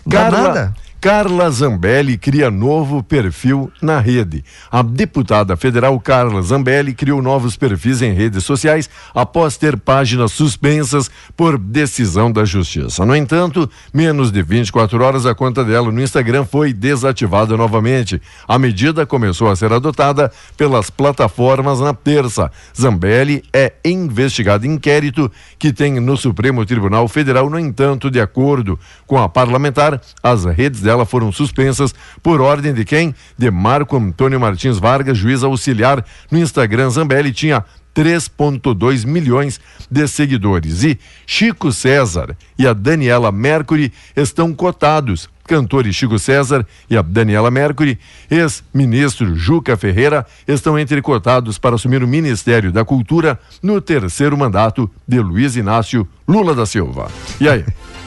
Dá 0.03 0.23
Carla, 0.23 0.41
nada. 0.41 0.73
Carla 1.05 1.51
Zambelli 1.51 2.17
cria 2.17 2.49
novo 2.49 3.03
perfil 3.03 3.71
na 3.79 3.99
rede. 3.99 4.43
A 4.71 4.81
deputada 4.81 5.55
federal 5.55 5.99
Carla 5.99 6.41
Zambelli 6.41 6.95
criou 6.95 7.21
novos 7.21 7.55
perfis 7.55 8.01
em 8.01 8.11
redes 8.11 8.43
sociais 8.43 8.89
após 9.13 9.55
ter 9.55 9.77
páginas 9.77 10.31
suspensas 10.31 11.11
por 11.37 11.59
decisão 11.59 12.31
da 12.31 12.43
Justiça. 12.43 13.05
No 13.05 13.15
entanto, 13.15 13.69
menos 13.93 14.31
de 14.31 14.41
24 14.41 15.03
horas 15.03 15.27
a 15.27 15.35
conta 15.35 15.63
dela 15.63 15.91
no 15.91 16.01
Instagram 16.01 16.43
foi 16.43 16.73
desativada 16.73 17.55
novamente. 17.55 18.19
A 18.47 18.57
medida 18.57 19.05
começou 19.05 19.51
a 19.51 19.55
ser 19.55 19.71
adotada 19.71 20.31
pelas 20.57 20.89
plataformas 20.89 21.79
na 21.79 21.93
terça. 21.93 22.51
Zambelli 22.75 23.43
é 23.53 23.73
investigada 23.85 24.65
em 24.65 24.71
inquérito 24.71 25.31
que 25.59 25.71
tem 25.71 25.99
no 25.99 26.17
Supremo 26.17 26.65
Tribunal 26.65 27.07
Federal. 27.07 27.47
No 27.47 27.59
entanto, 27.59 28.09
de 28.09 28.19
acordo 28.19 28.79
com 29.05 29.19
a 29.19 29.29
parlamentar, 29.29 30.01
as 30.23 30.45
redes 30.45 30.81
dela 30.81 30.94
dela 30.95 31.05
foram 31.05 31.31
suspensas 31.31 31.93
por 32.23 32.39
ordem 32.39 32.73
de 32.73 32.85
quem? 32.85 33.13
De 33.37 33.51
Marco 33.51 33.97
Antônio 33.97 34.39
Martins 34.39 34.77
Vargas, 34.77 35.17
juiz 35.17 35.43
auxiliar 35.43 36.03
no 36.31 36.39
Instagram. 36.39 36.89
Zambelli 36.89 37.33
tinha 37.33 37.63
3,2 37.93 39.05
milhões 39.05 39.59
de 39.91 40.07
seguidores. 40.07 40.83
E 40.83 40.97
Chico 41.27 41.71
César 41.71 42.35
e 42.57 42.65
a 42.65 42.73
Daniela 42.73 43.31
Mercury 43.31 43.91
estão 44.15 44.53
cotados. 44.53 45.29
Cantores 45.47 45.95
Chico 45.95 46.17
César 46.17 46.65
e 46.89 46.97
a 46.97 47.03
Daniela 47.03 47.51
Mercury, 47.51 47.99
ex-ministro 48.31 49.35
Juca 49.35 49.77
Ferreira, 49.77 50.25
estão 50.47 50.79
entre 50.79 50.99
cotados 51.03 51.59
para 51.59 51.75
assumir 51.75 52.01
o 52.01 52.07
Ministério 52.07 52.71
da 52.71 52.83
Cultura 52.83 53.39
no 53.61 53.79
terceiro 53.79 54.35
mandato 54.35 54.89
de 55.07 55.19
Luiz 55.19 55.55
Inácio 55.55 56.07
Lula 56.27 56.55
da 56.55 56.65
Silva. 56.65 57.11
E 57.39 57.47
aí? 57.47 57.63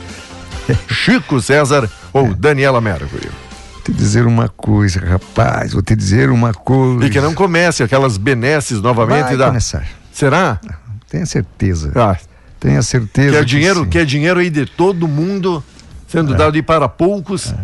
Chico 0.88 1.40
César 1.40 1.88
ou 2.12 2.34
Daniela 2.34 2.80
Mercury? 2.80 3.28
Vou 3.72 3.82
te 3.82 3.92
dizer 3.92 4.26
uma 4.26 4.48
coisa, 4.48 5.00
rapaz, 5.00 5.72
vou 5.72 5.82
te 5.82 5.96
dizer 5.96 6.30
uma 6.30 6.52
coisa. 6.52 7.06
E 7.06 7.10
que 7.10 7.20
não 7.20 7.34
comece 7.34 7.82
aquelas 7.82 8.16
benesses 8.18 8.80
novamente 8.82 9.24
Vai 9.28 9.36
da. 9.36 9.46
começar. 9.46 9.86
Será? 10.12 10.60
Tenha 11.08 11.24
certeza. 11.24 11.92
Ah, 11.94 12.16
Tenha 12.60 12.82
certeza. 12.82 13.30
que 13.30 13.36
é 13.36 13.40
que 13.40 13.46
dinheiro, 13.46 13.80
sim. 13.84 13.88
que 13.88 13.98
é 13.98 14.04
dinheiro 14.04 14.40
aí 14.40 14.50
de 14.50 14.66
todo 14.66 15.06
mundo 15.08 15.62
sendo 16.06 16.34
dado 16.34 16.56
aí 16.56 16.62
para 16.62 16.88
poucos. 16.88 17.54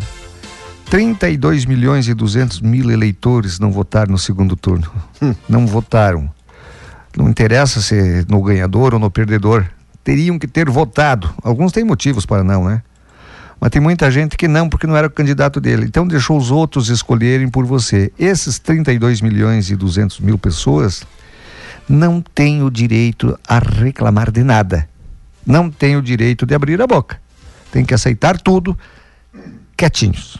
32 0.91 1.65
milhões 1.65 2.07
e 2.09 2.15
200 2.15 2.61
mil 2.61 2.91
eleitores 2.91 3.59
não 3.59 3.73
votaram 3.73 4.13
no 4.13 4.19
segundo 4.19 4.55
turno. 4.55 4.87
Hum. 5.21 5.35
Não 5.49 5.67
votaram. 5.67 6.31
Não 7.17 7.29
interessa 7.29 7.81
se 7.81 8.25
no 8.29 8.43
ganhador 8.43 8.95
ou 8.95 9.01
no 9.01 9.11
perdedor. 9.11 9.67
Teriam 10.05 10.39
que 10.39 10.47
ter 10.47 10.69
votado. 10.69 11.31
Alguns 11.43 11.73
têm 11.73 11.85
motivos 11.85 12.27
para 12.27 12.45
não, 12.45 12.65
né? 12.65 12.83
Mas 13.65 13.71
tem 13.71 13.81
muita 13.81 14.11
gente 14.11 14.37
que 14.37 14.47
não, 14.47 14.69
porque 14.69 14.87
não 14.87 14.95
era 14.95 15.07
o 15.07 15.11
candidato 15.11 15.59
dele. 15.59 15.87
Então 15.87 16.07
deixou 16.07 16.37
os 16.37 16.51
outros 16.51 16.91
escolherem 16.91 17.49
por 17.49 17.65
você. 17.65 18.13
Esses 18.19 18.59
32 18.59 19.23
milhões 19.23 19.71
e 19.71 19.75
200 19.75 20.21
mil 20.21 20.37
pessoas 20.37 21.03
não 21.89 22.21
têm 22.21 22.63
o 22.63 22.69
direito 22.69 23.39
a 23.49 23.59
reclamar 23.59 24.31
de 24.31 24.45
nada. 24.45 24.87
Não 25.47 25.71
têm 25.71 25.97
o 25.97 26.03
direito 26.03 26.45
de 26.45 26.55
abrir 26.55 26.79
a 26.83 26.87
boca. 26.87 27.19
Tem 27.73 27.87
que 27.87 27.95
aceitar 27.95 28.39
tudo 28.39 28.79
quietinhos. 29.75 30.37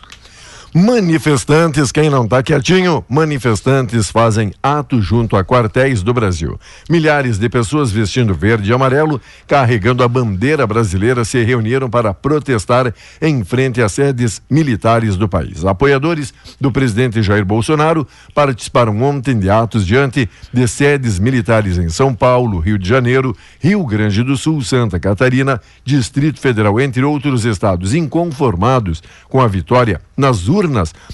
Manifestantes, 0.77 1.93
quem 1.93 2.11
não 2.11 2.27
tá 2.27 2.43
quietinho, 2.43 3.05
manifestantes 3.09 4.11
fazem 4.11 4.53
ato 4.61 5.01
junto 5.01 5.37
a 5.37 5.45
quartéis 5.45 6.03
do 6.03 6.13
Brasil. 6.13 6.59
Milhares 6.91 7.39
de 7.39 7.49
pessoas 7.49 7.93
vestindo 7.93 8.35
verde 8.35 8.73
e 8.73 8.75
amarelo, 8.75 9.21
carregando 9.47 10.03
a 10.03 10.09
bandeira 10.09 10.67
brasileira, 10.67 11.25
se 11.25 11.41
reuniram 11.45 11.89
para 11.89 12.13
protestar 12.13 12.93
em 13.23 13.45
frente 13.45 13.81
às 13.81 13.93
sedes 13.93 14.43
militares 14.51 15.17
do 15.17 15.29
país. 15.29 15.65
Apoiadores 15.65 16.35
do 16.61 16.73
presidente 16.73 17.23
Jair 17.23 17.45
Bolsonaro 17.45 18.05
participaram 18.35 19.01
ontem 19.01 19.39
de 19.39 19.49
atos 19.49 19.87
diante 19.87 20.29
de 20.53 20.67
sedes 20.67 21.21
militares 21.21 21.79
em 21.79 21.89
São 21.89 22.13
Paulo, 22.13 22.59
Rio 22.59 22.81
de 22.81 22.89
Janeiro, 22.89 23.37
Rio 23.61 23.87
Grande 23.87 24.25
do 24.25 24.37
Sul, 24.37 24.61
Santa 24.61 24.99
Catarina, 24.99 25.61
Distrito 25.85 26.41
Federal, 26.41 26.81
entre 26.81 27.05
outros 27.05 27.45
estados. 27.45 27.95
Inconformados 27.95 29.01
com 29.29 29.41
a 29.41 29.47
vitória 29.47 30.01
nas 30.17 30.49
urnas 30.49 30.64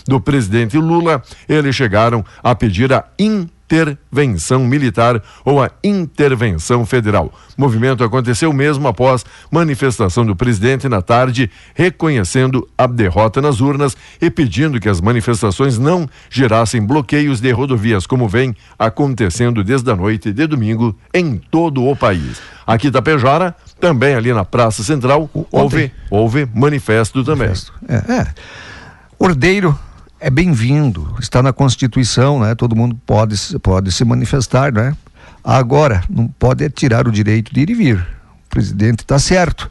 do 0.06 0.20
presidente 0.20 0.76
Lula, 0.78 1.22
eles 1.48 1.74
chegaram 1.74 2.24
a 2.42 2.54
pedir 2.54 2.92
a 2.92 3.04
intervenção 3.70 4.64
militar 4.64 5.22
ou 5.44 5.62
a 5.62 5.70
intervenção 5.84 6.84
federal. 6.84 7.32
O 7.56 7.60
movimento 7.60 8.02
aconteceu 8.02 8.52
mesmo 8.52 8.88
após 8.88 9.24
manifestação 9.50 10.26
do 10.26 10.34
presidente 10.34 10.88
na 10.88 11.00
tarde, 11.00 11.48
reconhecendo 11.74 12.68
a 12.76 12.86
derrota 12.86 13.40
nas 13.40 13.60
urnas 13.60 13.96
e 14.20 14.28
pedindo 14.28 14.80
que 14.80 14.88
as 14.88 15.00
manifestações 15.00 15.78
não 15.78 16.08
gerassem 16.28 16.84
bloqueios 16.84 17.40
de 17.40 17.52
rodovias, 17.52 18.06
como 18.06 18.28
vem 18.28 18.56
acontecendo 18.78 19.62
desde 19.62 19.90
a 19.90 19.96
noite 19.96 20.32
de 20.32 20.46
domingo 20.46 20.96
em 21.14 21.38
todo 21.38 21.86
o 21.86 21.94
país. 21.94 22.40
Aqui 22.66 22.88
em 22.88 22.90
Tapejara, 22.92 23.54
também 23.80 24.14
ali 24.14 24.32
na 24.32 24.44
Praça 24.44 24.82
Central, 24.82 25.30
houve, 25.50 25.92
houve 26.10 26.48
manifesto 26.54 27.22
também. 27.24 27.52
É, 27.88 28.12
é. 28.12 28.34
Ordeiro 29.22 29.78
é 30.18 30.30
bem-vindo, 30.30 31.14
está 31.20 31.42
na 31.42 31.52
Constituição, 31.52 32.40
né? 32.40 32.54
Todo 32.54 32.74
mundo 32.74 32.98
pode, 33.04 33.36
pode 33.58 33.92
se 33.92 34.02
manifestar, 34.02 34.72
né? 34.72 34.96
Agora, 35.44 36.02
não 36.08 36.26
pode 36.26 36.66
tirar 36.70 37.06
o 37.06 37.12
direito 37.12 37.52
de 37.52 37.60
ir 37.60 37.68
e 37.68 37.74
vir. 37.74 37.98
O 37.98 38.48
presidente 38.48 39.00
está 39.00 39.18
certo. 39.18 39.70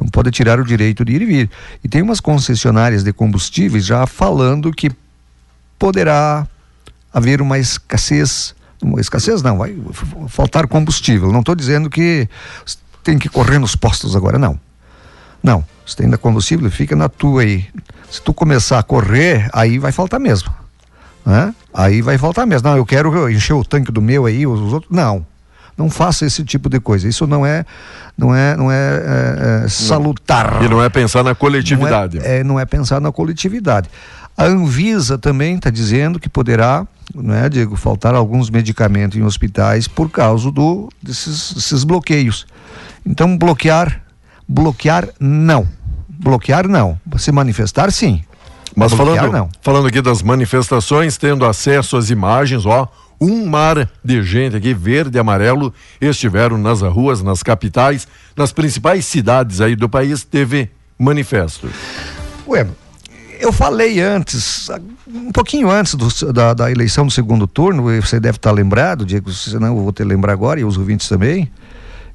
Não 0.00 0.08
pode 0.08 0.32
tirar 0.32 0.58
o 0.58 0.64
direito 0.64 1.04
de 1.04 1.12
ir 1.12 1.22
e 1.22 1.26
vir. 1.26 1.50
E 1.84 1.88
tem 1.88 2.02
umas 2.02 2.18
concessionárias 2.18 3.04
de 3.04 3.12
combustíveis 3.12 3.86
já 3.86 4.04
falando 4.04 4.72
que 4.72 4.90
poderá 5.78 6.44
haver 7.14 7.40
uma 7.40 7.56
escassez, 7.56 8.52
uma 8.82 9.00
escassez 9.00 9.42
não, 9.42 9.58
vai 9.58 9.78
faltar 10.26 10.66
combustível. 10.66 11.30
Não 11.30 11.38
estou 11.38 11.54
dizendo 11.54 11.88
que 11.88 12.28
tem 13.04 13.16
que 13.16 13.28
correr 13.28 13.60
nos 13.60 13.76
postos 13.76 14.16
agora, 14.16 14.40
não. 14.40 14.58
Não, 15.40 15.64
se 15.88 15.96
tem 15.96 16.08
da 16.08 16.18
combustível, 16.18 16.70
fica 16.70 16.94
na 16.94 17.08
tua 17.08 17.40
aí. 17.40 17.64
Se 18.10 18.20
tu 18.20 18.34
começar 18.34 18.78
a 18.78 18.82
correr, 18.82 19.48
aí 19.54 19.78
vai 19.78 19.90
faltar 19.90 20.20
mesmo. 20.20 20.52
Né? 21.24 21.54
Aí 21.72 22.02
vai 22.02 22.18
faltar 22.18 22.46
mesmo. 22.46 22.68
Não, 22.68 22.76
eu 22.76 22.84
quero 22.84 23.30
encher 23.30 23.54
o 23.54 23.64
tanque 23.64 23.90
do 23.90 24.02
meu 24.02 24.26
aí, 24.26 24.46
os 24.46 24.70
outros. 24.70 24.94
Não. 24.94 25.26
Não 25.78 25.88
faça 25.88 26.26
esse 26.26 26.44
tipo 26.44 26.68
de 26.68 26.78
coisa. 26.78 27.08
Isso 27.08 27.26
não 27.26 27.46
é, 27.46 27.64
não 28.18 28.34
é, 28.34 28.54
não 28.54 28.70
é, 28.70 28.76
é, 28.76 29.64
é 29.64 29.68
salutar. 29.68 30.62
E 30.62 30.68
não 30.68 30.82
é 30.82 30.90
pensar 30.90 31.24
na 31.24 31.34
coletividade. 31.34 32.18
Não 32.18 32.24
é, 32.24 32.38
é, 32.38 32.44
não 32.44 32.60
é 32.60 32.66
pensar 32.66 33.00
na 33.00 33.10
coletividade. 33.10 33.88
A 34.36 34.44
Anvisa 34.44 35.16
também 35.16 35.56
está 35.56 35.70
dizendo 35.70 36.20
que 36.20 36.28
poderá, 36.28 36.86
não 37.14 37.34
é, 37.34 37.48
Diego, 37.48 37.76
faltar 37.76 38.14
alguns 38.14 38.50
medicamentos 38.50 39.16
em 39.16 39.22
hospitais 39.22 39.88
por 39.88 40.10
causa 40.10 40.50
do, 40.50 40.90
desses, 41.02 41.54
desses 41.54 41.82
bloqueios. 41.82 42.46
Então, 43.06 43.38
bloquear, 43.38 44.02
bloquear 44.46 45.08
não. 45.18 45.77
Bloquear 46.18 46.66
não. 46.68 46.98
Se 47.16 47.30
manifestar, 47.32 47.90
sim. 47.92 48.22
Mas 48.74 48.92
bloquear, 48.92 49.16
falando, 49.16 49.32
não. 49.32 49.48
falando 49.62 49.88
aqui 49.88 50.00
das 50.02 50.22
manifestações, 50.22 51.16
tendo 51.16 51.44
acesso 51.44 51.96
às 51.96 52.10
imagens, 52.10 52.66
ó, 52.66 52.88
um 53.20 53.46
mar 53.46 53.88
de 54.04 54.22
gente 54.22 54.54
aqui, 54.56 54.72
verde 54.74 55.16
e 55.16 55.20
amarelo, 55.20 55.72
estiveram 56.00 56.56
nas 56.58 56.82
ruas, 56.82 57.22
nas 57.22 57.42
capitais, 57.42 58.06
nas 58.36 58.52
principais 58.52 59.04
cidades 59.06 59.60
aí 59.60 59.74
do 59.74 59.88
país, 59.88 60.22
teve 60.22 60.70
manifesto. 60.98 61.68
Ué, 62.46 62.66
eu 63.40 63.52
falei 63.52 64.00
antes, 64.00 64.68
um 65.08 65.32
pouquinho 65.32 65.70
antes 65.70 65.94
do- 65.94 66.32
da, 66.32 66.54
da 66.54 66.70
eleição 66.70 67.06
do 67.06 67.10
segundo 67.12 67.46
turno, 67.46 67.84
você 68.00 68.20
deve 68.20 68.36
estar 68.36 68.52
lembrado, 68.52 69.04
Diego, 69.04 69.32
senão 69.32 69.68
eu 69.68 69.82
vou 69.82 69.92
ter 69.92 70.04
que 70.04 70.08
lembrar 70.08 70.32
agora, 70.32 70.60
e 70.60 70.64
os 70.64 70.76
ouvintes 70.76 71.08
também, 71.08 71.50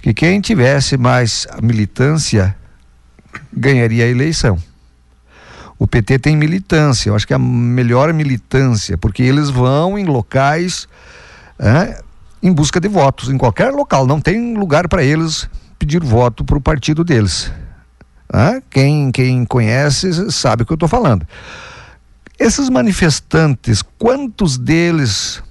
que 0.02 0.14
quem 0.14 0.40
tivesse 0.40 0.96
mais 0.98 1.48
militância 1.62 2.56
ganharia 3.52 4.06
a 4.06 4.08
eleição. 4.08 4.58
O 5.78 5.88
PT 5.88 6.20
tem 6.20 6.38
militância, 6.38 7.10
eu 7.10 7.16
acho 7.16 7.28
que 7.28 7.34
é 7.34 7.36
a 7.36 7.40
melhor 7.40 8.14
militância, 8.14 8.98
porque 8.98 9.24
eles 9.24 9.50
vão 9.50 9.98
em 9.98 10.06
locais 10.06 10.88
é, 11.60 12.02
em 12.42 12.52
busca 12.52 12.80
de 12.80 12.88
votos, 12.88 13.30
em 13.30 13.38
qualquer 13.38 13.72
local, 13.72 14.06
não 14.06 14.20
tem 14.20 14.56
lugar 14.56 14.88
para 14.88 15.04
eles 15.04 15.50
pedir 15.80 16.04
voto 16.04 16.44
para 16.44 16.58
o 16.58 16.62
partido 16.62 17.04
deles. 17.04 17.52
Hã? 18.34 18.62
Quem, 18.70 19.12
quem 19.12 19.46
conhece 19.46 20.32
sabe 20.32 20.64
o 20.64 20.66
que 20.66 20.74
eu 20.74 20.76
estou 20.76 20.90
falando. 20.90 21.28
Esses 22.40 22.70
manifestantes, 22.70 23.82
quantos 23.98 24.58
deles 24.58 25.42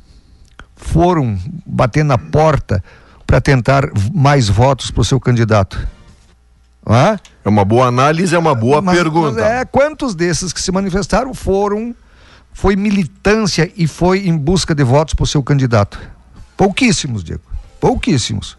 foram 0.77 1.39
bater 1.65 2.05
na 2.05 2.19
porta 2.19 2.83
para 3.27 3.41
tentar 3.41 3.85
mais 4.13 4.49
votos 4.49 4.91
para 4.91 5.01
o 5.01 5.05
seu 5.05 5.21
candidato? 5.21 5.89
Hã? 6.87 7.19
É 7.45 7.49
uma 7.49 7.65
boa 7.65 7.87
análise, 7.87 8.35
é 8.35 8.39
uma 8.39 8.55
boa 8.55 8.81
Mas- 8.83 8.97
pergunta. 8.97 9.33
mas 9.41 9.43
é, 9.43 9.65
quantos 9.65 10.15
desses 10.15 10.53
que 10.53 10.61
se 10.61 10.73
manifestaram 10.73 11.33
foram, 11.35 11.95
foi 12.53 12.77
militância 12.77 13.71
e 13.77 13.87
foi 13.87 14.27
em 14.27 14.37
busca 14.37 14.75
de 14.75 14.83
votos 14.85 15.15
para 15.15 15.25
o 15.25 15.27
seu 15.27 15.43
candidato? 15.43 15.99
Pouquíssimos, 16.57 17.23
Diego. 17.25 17.43
Pouquíssimos. 17.81 18.57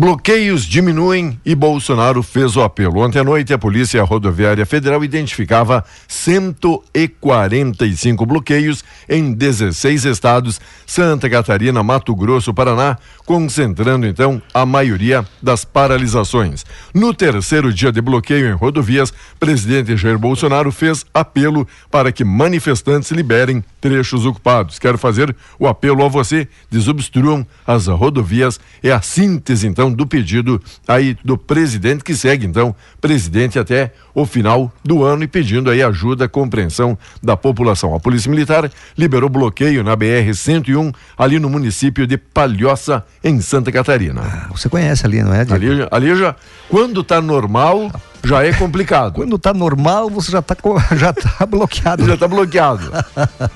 Bloqueios 0.00 0.64
diminuem 0.64 1.40
e 1.44 1.56
Bolsonaro 1.56 2.22
fez 2.22 2.54
o 2.54 2.62
apelo. 2.62 3.00
Ontem 3.00 3.18
à 3.18 3.24
noite, 3.24 3.52
a 3.52 3.58
Polícia 3.58 4.00
Rodoviária 4.04 4.64
Federal 4.64 5.02
identificava 5.02 5.84
145 6.06 8.24
bloqueios 8.24 8.84
em 9.08 9.32
16 9.32 10.04
estados, 10.04 10.60
Santa 10.86 11.28
Catarina, 11.28 11.82
Mato 11.82 12.14
Grosso, 12.14 12.54
Paraná, 12.54 12.96
concentrando 13.26 14.06
então 14.06 14.40
a 14.54 14.64
maioria 14.64 15.26
das 15.42 15.64
paralisações. 15.64 16.64
No 16.94 17.12
terceiro 17.12 17.74
dia 17.74 17.90
de 17.90 18.00
bloqueio 18.00 18.46
em 18.46 18.54
rodovias, 18.54 19.12
presidente 19.40 19.96
Jair 19.96 20.16
Bolsonaro 20.16 20.70
fez 20.70 21.04
apelo 21.12 21.66
para 21.90 22.12
que 22.12 22.22
manifestantes 22.22 23.10
liberem 23.10 23.64
trechos 23.80 24.24
ocupados. 24.24 24.78
Quero 24.78 24.96
fazer 24.96 25.34
o 25.58 25.66
apelo 25.66 26.04
a 26.04 26.08
você: 26.08 26.46
desobstruam 26.70 27.44
as 27.66 27.88
rodovias. 27.88 28.60
É 28.80 28.92
a 28.92 29.02
síntese 29.02 29.66
então 29.66 29.87
do 29.92 30.06
pedido 30.06 30.60
aí 30.86 31.16
do 31.24 31.36
presidente, 31.36 32.04
que 32.04 32.14
segue 32.14 32.46
então 32.46 32.74
presidente 33.00 33.58
até 33.58 33.92
o 34.14 34.26
final 34.26 34.72
do 34.84 35.04
ano 35.04 35.22
e 35.22 35.28
pedindo 35.28 35.70
aí 35.70 35.82
ajuda, 35.82 36.28
compreensão 36.28 36.98
da 37.22 37.36
população. 37.36 37.94
A 37.94 38.00
Polícia 38.00 38.30
Militar 38.30 38.70
liberou 38.96 39.28
bloqueio 39.28 39.84
na 39.84 39.96
BR-101, 39.96 40.94
ali 41.16 41.38
no 41.38 41.48
município 41.48 42.06
de 42.06 42.16
Palhoça, 42.16 43.04
em 43.22 43.40
Santa 43.40 43.70
Catarina. 43.70 44.22
Ah, 44.24 44.48
você 44.50 44.68
conhece 44.68 45.06
ali, 45.06 45.22
não 45.22 45.32
é? 45.32 45.44
Diego? 45.44 45.54
Ali, 45.54 45.88
ali 45.90 46.16
já, 46.16 46.34
quando 46.68 47.02
tá 47.04 47.20
normal, 47.20 47.92
já 48.24 48.44
é 48.44 48.52
complicado. 48.52 49.14
Quando 49.14 49.38
tá 49.38 49.54
normal, 49.54 50.10
você 50.10 50.32
já 50.32 50.42
tá, 50.42 50.56
já 50.96 51.12
tá 51.12 51.46
bloqueado. 51.46 52.06
já 52.06 52.16
tá 52.16 52.28
bloqueado. 52.28 52.90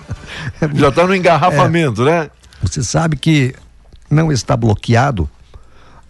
já 0.74 0.92
tá 0.92 1.06
no 1.06 1.14
engarrafamento, 1.14 2.02
é. 2.02 2.04
né? 2.04 2.30
Você 2.62 2.82
sabe 2.82 3.16
que 3.16 3.54
não 4.08 4.30
está 4.30 4.56
bloqueado 4.56 5.28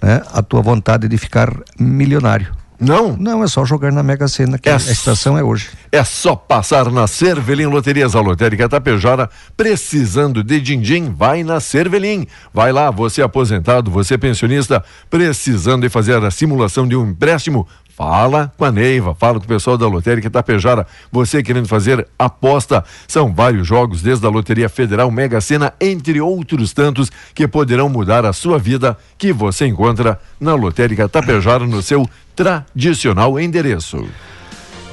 né, 0.02 0.22
a 0.32 0.42
tua 0.42 0.60
vontade 0.60 1.08
de 1.08 1.16
ficar 1.16 1.54
milionário. 1.78 2.62
Não? 2.82 3.16
Não, 3.16 3.44
é 3.44 3.46
só 3.46 3.64
jogar 3.64 3.92
na 3.92 4.02
Mega 4.02 4.26
Sena, 4.26 4.58
que 4.58 4.68
é 4.68 4.72
a 4.72 4.76
estação 4.76 5.38
é 5.38 5.42
hoje. 5.42 5.70
É 5.92 6.02
só 6.02 6.34
passar 6.34 6.90
na 6.90 7.06
Cervelim 7.06 7.66
Loterias, 7.66 8.16
a 8.16 8.20
lotérica 8.20 8.68
Tapejara, 8.68 9.30
precisando 9.56 10.42
de 10.42 10.60
din-din, 10.60 11.14
vai 11.16 11.44
na 11.44 11.60
Cervelim. 11.60 12.26
Vai 12.52 12.72
lá, 12.72 12.90
você 12.90 13.22
aposentado, 13.22 13.88
você 13.88 14.18
pensionista, 14.18 14.82
precisando 15.08 15.82
de 15.82 15.88
fazer 15.88 16.16
a 16.24 16.30
simulação 16.32 16.88
de 16.88 16.96
um 16.96 17.10
empréstimo, 17.10 17.68
Fala 17.94 18.50
com 18.56 18.64
a 18.64 18.72
Neiva, 18.72 19.14
fala 19.14 19.38
com 19.38 19.44
o 19.44 19.48
pessoal 19.48 19.76
da 19.76 19.86
Lotérica 19.86 20.30
Tapejara. 20.30 20.86
Você 21.10 21.42
querendo 21.42 21.68
fazer 21.68 22.08
aposta, 22.18 22.82
são 23.06 23.32
vários 23.32 23.66
jogos, 23.66 24.00
desde 24.00 24.26
a 24.26 24.30
Loteria 24.30 24.68
Federal, 24.68 25.10
Mega 25.10 25.40
Sena, 25.42 25.74
entre 25.78 26.18
outros 26.18 26.72
tantos, 26.72 27.12
que 27.34 27.46
poderão 27.46 27.90
mudar 27.90 28.24
a 28.24 28.32
sua 28.32 28.58
vida, 28.58 28.96
que 29.18 29.30
você 29.30 29.66
encontra 29.66 30.18
na 30.40 30.54
Lotérica 30.54 31.06
Tapejara, 31.06 31.66
no 31.66 31.82
seu 31.82 32.08
tradicional 32.34 33.38
endereço. 33.38 34.06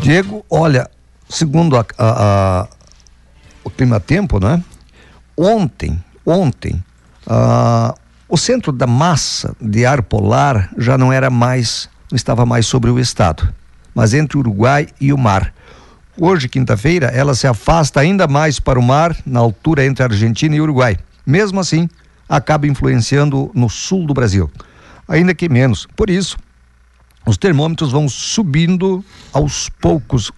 Diego, 0.01 0.45
olha, 0.49 0.89
segundo 1.29 1.77
a, 1.77 1.85
a, 1.97 2.63
a, 2.63 2.67
o 3.63 3.69
clima 3.69 4.01
tempo, 4.01 4.41
né? 4.41 4.61
Ontem, 5.37 6.03
ontem, 6.25 6.83
a, 7.25 7.95
o 8.27 8.37
centro 8.37 8.73
da 8.73 8.85
massa 8.85 9.55
de 9.61 9.85
ar 9.85 10.01
polar 10.03 10.69
já 10.77 10.97
não 10.97 11.13
era 11.13 11.29
mais 11.29 11.89
estava 12.13 12.45
mais 12.45 12.65
sobre 12.65 12.89
o 12.89 12.99
estado, 12.99 13.53
mas 13.93 14.13
entre 14.13 14.37
o 14.37 14.39
Uruguai 14.39 14.87
e 14.99 15.13
o 15.13 15.17
mar. 15.17 15.53
Hoje, 16.17 16.49
quinta-feira, 16.49 17.07
ela 17.07 17.33
se 17.33 17.47
afasta 17.47 17.99
ainda 17.99 18.27
mais 18.27 18.59
para 18.59 18.79
o 18.79 18.83
mar, 18.83 19.15
na 19.25 19.39
altura 19.39 19.85
entre 19.85 20.03
Argentina 20.03 20.55
e 20.55 20.61
Uruguai. 20.61 20.97
Mesmo 21.25 21.59
assim, 21.59 21.87
acaba 22.27 22.67
influenciando 22.67 23.49
no 23.53 23.69
sul 23.69 24.05
do 24.05 24.13
Brasil, 24.13 24.51
ainda 25.07 25.33
que 25.33 25.47
menos. 25.47 25.87
Por 25.95 26.09
isso, 26.09 26.37
os 27.25 27.37
termômetros 27.37 27.91
vão 27.91 28.09
subindo 28.09 29.03
aos 29.31 29.69
poucos. 29.69 30.31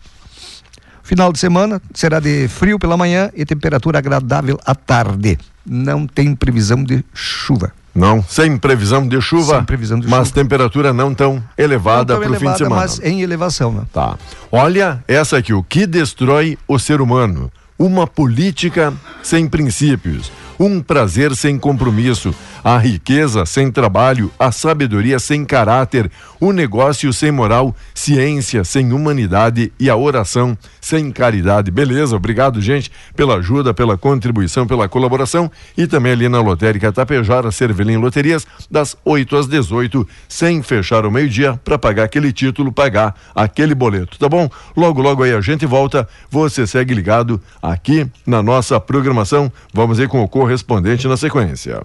Final 1.04 1.34
de 1.34 1.40
semana 1.40 1.82
será 1.94 2.20
de 2.20 2.48
frio 2.48 2.78
pela 2.78 2.96
manhã 2.96 3.30
e 3.34 3.46
temperatura 3.46 4.00
agradável 4.00 4.60
à 4.66 4.76
tarde. 4.76 5.38
Não 5.66 6.06
tem 6.08 6.36
previsão 6.36 6.84
de 6.84 7.04
chuva. 7.14 7.74
Não, 7.94 8.24
sem 8.24 8.58
previsão 8.58 9.08
de 9.08 9.20
chuva. 9.22 9.56
Sem 9.56 9.64
previsão 9.66 10.00
de 10.00 10.08
mas 10.08 10.30
chuva. 10.30 10.42
temperatura 10.42 10.94
não 10.94 11.14
tão 11.14 11.44
elevada 11.58 12.18
para 12.18 12.32
o 12.32 12.36
fim 12.36 12.52
de 12.52 12.58
semana. 12.58 12.82
Mas 12.82 13.00
em 13.02 13.22
elevação, 13.22 13.72
né? 13.72 13.84
Tá. 13.92 14.18
Olha 14.52 15.04
essa 15.08 15.38
aqui, 15.38 15.54
o 15.54 15.62
que 15.62 15.86
destrói 15.86 16.58
o 16.68 16.80
ser 16.80 17.02
humano? 17.02 17.52
Uma 17.78 18.08
política 18.08 18.94
sem 19.22 19.48
princípios, 19.48 20.32
um 20.62 20.80
prazer 20.80 21.36
sem 21.36 21.58
compromisso, 21.58 22.36
a 22.64 22.78
riqueza 22.78 23.46
sem 23.48 23.72
trabalho, 23.72 24.32
a 24.38 24.52
sabedoria 24.52 25.18
sem 25.18 25.44
caráter, 25.44 26.12
o 26.40 26.52
negócio 26.52 27.12
sem 27.12 27.32
moral, 27.32 27.76
ciência 27.96 28.64
sem 28.64 28.94
humanidade 28.94 29.74
e 29.80 29.90
a 29.90 29.96
oração 29.96 30.56
sem 30.80 31.12
caridade. 31.12 31.72
Beleza, 31.72 32.16
obrigado, 32.16 32.62
gente, 32.62 32.92
pela 33.16 33.38
ajuda, 33.38 33.74
pela 33.74 33.98
contribuição, 33.98 34.68
pela 34.68 34.88
colaboração 34.88 35.52
e 35.76 35.88
também 35.88 36.12
ali 36.12 36.30
na 36.30 36.42
Lotérica 36.42 36.92
Tapejara, 36.92 37.52
Cervelim 37.52 37.98
Loterias, 37.98 38.46
das 38.70 38.96
8 39.04 39.36
às 39.36 39.48
18, 39.48 40.08
sem 40.30 40.62
fechar 40.62 41.06
o 41.06 41.12
meio-dia 41.12 41.60
para 41.64 41.80
pagar 41.80 42.04
aquele 42.04 42.32
título, 42.32 42.72
pagar 42.72 43.16
aquele 43.34 43.74
boleto, 43.74 44.20
tá 44.20 44.30
bom? 44.30 44.50
Logo, 44.78 45.02
logo 45.02 45.24
aí 45.24 45.34
a 45.34 45.42
gente 45.42 45.66
volta. 45.66 46.08
Você 46.30 46.68
segue 46.68 46.94
ligado 46.94 47.42
aqui 47.62 48.08
na 48.28 48.44
nossa 48.44 48.80
programação. 48.80 49.52
Vamos 49.74 50.00
aí 50.00 50.08
com 50.08 50.22
o 50.22 50.28
correspondente 50.52 51.08
na 51.08 51.16
sequência. 51.16 51.82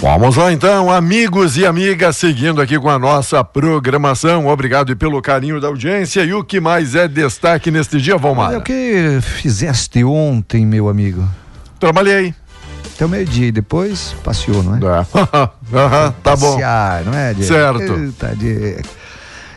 Vamos 0.00 0.36
lá 0.36 0.50
então, 0.50 0.90
amigos 0.90 1.58
e 1.58 1.66
amigas, 1.66 2.16
seguindo 2.16 2.62
aqui 2.62 2.78
com 2.78 2.88
a 2.88 2.98
nossa 2.98 3.44
programação. 3.44 4.46
Obrigado 4.46 4.96
pelo 4.96 5.20
carinho 5.20 5.60
da 5.60 5.68
audiência. 5.68 6.24
E 6.24 6.32
o 6.32 6.42
que 6.42 6.60
mais 6.60 6.94
é 6.94 7.06
destaque 7.06 7.70
neste 7.70 8.00
dia, 8.00 8.16
Valmar? 8.16 8.56
O 8.56 8.62
que 8.62 9.18
fizeste 9.20 10.02
ontem, 10.02 10.64
meu 10.64 10.88
amigo? 10.88 11.28
Trabalhei. 11.78 12.34
Até 12.98 13.06
o 13.06 13.08
meio-dia 13.08 13.46
e 13.46 13.52
depois 13.52 14.12
passeou, 14.24 14.60
não 14.60 14.74
é? 14.74 14.78
É. 14.78 15.04
tá 16.20 16.34
bom. 16.34 16.54
Passear, 16.54 17.04
não 17.04 17.14
é, 17.14 17.32
Diego? 17.32 17.46
Certo. 17.46 17.92
Eita, 17.92 18.34
Diego. 18.34 18.88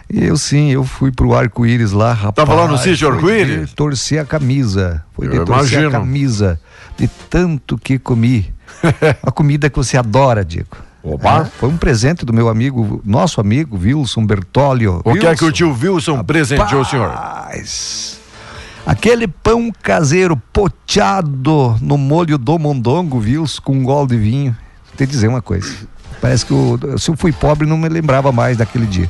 Eu 0.07 0.37
sim, 0.37 0.69
eu 0.69 0.83
fui 0.83 1.11
pro 1.11 1.33
arco-íris 1.33 1.91
lá, 1.91 2.13
rapaz. 2.13 2.47
Tava 2.47 2.53
lá 2.53 2.67
no 2.67 2.77
sítio 2.77 3.11
arco-íris? 3.11 3.73
Torcer 3.73 4.21
a 4.21 4.25
camisa. 4.25 5.03
Foi 5.15 5.27
de 5.27 5.37
torcer 5.37 5.79
imagino. 5.79 5.87
a 5.87 5.91
camisa. 5.91 6.59
De 6.95 7.07
tanto 7.07 7.79
que 7.79 7.97
comi. 7.97 8.53
a 9.25 9.31
comida 9.31 9.71
que 9.71 9.77
você 9.77 9.97
adora, 9.97 10.45
Diego. 10.45 10.77
Opa. 11.01 11.41
É, 11.41 11.45
foi 11.45 11.69
um 11.69 11.77
presente 11.77 12.23
do 12.23 12.31
meu 12.31 12.47
amigo, 12.47 13.01
nosso 13.03 13.41
amigo 13.41 13.75
Wilson 13.75 14.23
Bertolio. 14.23 15.01
O 15.03 15.13
Wilson, 15.13 15.19
que 15.19 15.25
é 15.25 15.35
que 15.35 15.45
o 15.45 15.51
tio 15.51 15.75
Wilson 15.81 16.17
rapaz, 16.17 16.27
presenteou, 16.27 16.85
senhor? 16.85 17.09
Aquele 18.85 19.27
pão 19.27 19.71
caseiro 19.81 20.35
poteado 20.51 21.77
no 21.81 21.97
molho 21.97 22.37
do 22.37 22.57
mondongo, 22.57 23.19
Wilson, 23.19 23.61
com 23.63 23.73
um 23.73 23.83
gol 23.83 24.07
de 24.07 24.17
vinho. 24.17 24.55
Vou 24.87 24.97
te 24.97 25.05
dizer 25.05 25.27
uma 25.27 25.41
coisa. 25.41 25.73
Parece 26.19 26.45
que 26.45 26.51
eu, 26.51 26.79
se 26.97 27.09
eu 27.09 27.17
fui 27.17 27.31
pobre, 27.31 27.67
não 27.67 27.77
me 27.77 27.89
lembrava 27.89 28.31
mais 28.31 28.57
daquele 28.57 28.85
dia. 28.85 29.09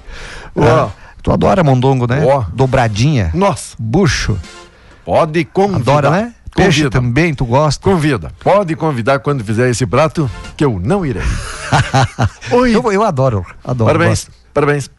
Oh. 0.55 0.63
Ah, 0.63 0.89
tu 1.21 1.31
adora 1.31 1.63
mondongo, 1.63 2.07
né? 2.07 2.23
Oh. 2.23 2.43
Dobradinha. 2.53 3.31
Nossa. 3.34 3.75
Bucho. 3.79 4.38
Pode 5.03 5.43
convidar. 5.45 5.97
Adora, 5.97 6.10
né? 6.12 6.34
Peixe 6.55 6.84
Convida. 6.84 6.89
também, 6.89 7.34
tu 7.34 7.45
gosta? 7.45 7.81
Convida. 7.81 8.31
Pode 8.43 8.75
convidar 8.75 9.19
quando 9.19 9.43
fizer 9.43 9.69
esse 9.69 9.86
prato, 9.86 10.29
que 10.57 10.65
eu 10.65 10.81
não 10.84 11.05
irei. 11.05 11.23
Oi. 12.51 12.75
Eu, 12.75 12.91
eu 12.91 13.03
adoro, 13.03 13.45
adoro. 13.63 13.88
Parabéns, 13.88 14.25
gosto. 14.25 14.31
parabéns. 14.53 14.91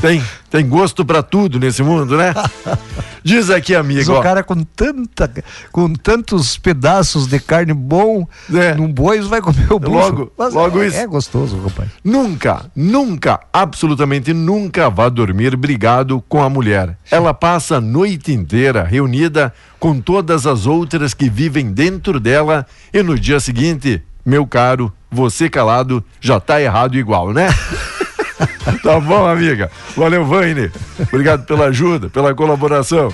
Tem, 0.00 0.22
tem 0.52 0.68
gosto 0.68 1.02
para 1.02 1.22
tudo 1.22 1.58
nesse 1.58 1.82
mundo, 1.82 2.14
né? 2.14 2.34
Diz 3.24 3.48
aqui, 3.48 3.74
amigo. 3.74 4.00
Diz 4.00 4.08
o 4.10 4.20
cara 4.20 4.44
com 4.44 4.62
tanta, 4.62 5.32
com 5.72 5.94
tantos 5.94 6.58
pedaços 6.58 7.26
de 7.26 7.40
carne 7.40 7.72
bom 7.72 8.28
é. 8.52 8.74
num 8.74 8.92
boi, 8.92 9.18
vai 9.22 9.40
comer 9.40 9.72
o 9.72 9.78
bucho. 9.78 9.94
Logo, 9.94 10.32
Mas 10.36 10.52
logo 10.52 10.82
é, 10.82 10.88
isso. 10.88 10.96
É 10.98 11.06
gostoso, 11.06 11.58
rapaz. 11.58 11.88
Nunca, 12.04 12.66
nunca, 12.76 13.40
absolutamente 13.50 14.34
nunca 14.34 14.90
vá 14.90 15.08
dormir 15.08 15.56
brigado 15.56 16.22
com 16.28 16.42
a 16.42 16.50
mulher. 16.50 16.98
Ela 17.10 17.32
passa 17.32 17.76
a 17.76 17.80
noite 17.80 18.30
inteira 18.30 18.84
reunida 18.84 19.54
com 19.80 19.98
todas 20.02 20.46
as 20.46 20.66
outras 20.66 21.14
que 21.14 21.30
vivem 21.30 21.72
dentro 21.72 22.20
dela 22.20 22.66
e 22.92 23.02
no 23.02 23.18
dia 23.18 23.40
seguinte, 23.40 24.02
meu 24.22 24.46
caro, 24.46 24.92
você 25.10 25.48
calado 25.48 26.04
já 26.20 26.38
tá 26.38 26.60
errado 26.60 26.98
igual, 26.98 27.32
né? 27.32 27.48
tá 28.82 29.00
bom, 29.00 29.26
amiga. 29.26 29.70
Valeu, 29.96 30.24
Vaine. 30.24 30.70
Obrigado 31.00 31.44
pela 31.44 31.66
ajuda, 31.66 32.08
pela 32.08 32.34
colaboração. 32.34 33.12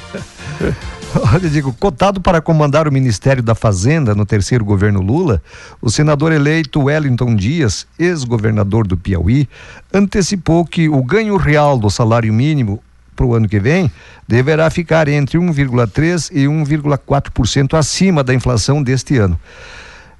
Olha, 1.33 1.49
digo, 1.49 1.73
cotado 1.73 2.21
para 2.21 2.41
comandar 2.41 2.87
o 2.87 2.93
Ministério 2.93 3.43
da 3.43 3.55
Fazenda 3.55 4.15
no 4.15 4.27
terceiro 4.27 4.65
governo 4.65 5.01
Lula, 5.01 5.43
o 5.81 5.91
senador 5.91 6.33
eleito 6.33 6.85
Wellington 6.85 7.35
Dias, 7.35 7.87
ex-governador 7.99 8.87
do 8.87 8.97
Piauí, 8.97 9.49
antecipou 9.93 10.67
que 10.67 10.89
o 10.89 11.03
ganho 11.03 11.37
real 11.37 11.79
do 11.79 11.89
salário 11.89 12.33
mínimo 12.33 12.83
para 13.17 13.25
o 13.25 13.35
ano 13.35 13.49
que 13.49 13.59
vem 13.59 13.91
deverá 14.29 14.69
ficar 14.71 15.09
entre 15.09 15.39
1,3% 15.39 16.31
e 16.33 16.45
1,4% 16.45 17.77
acima 17.77 18.23
da 18.23 18.35
inflação 18.35 18.83
deste 18.83 19.17
ano. 19.17 19.39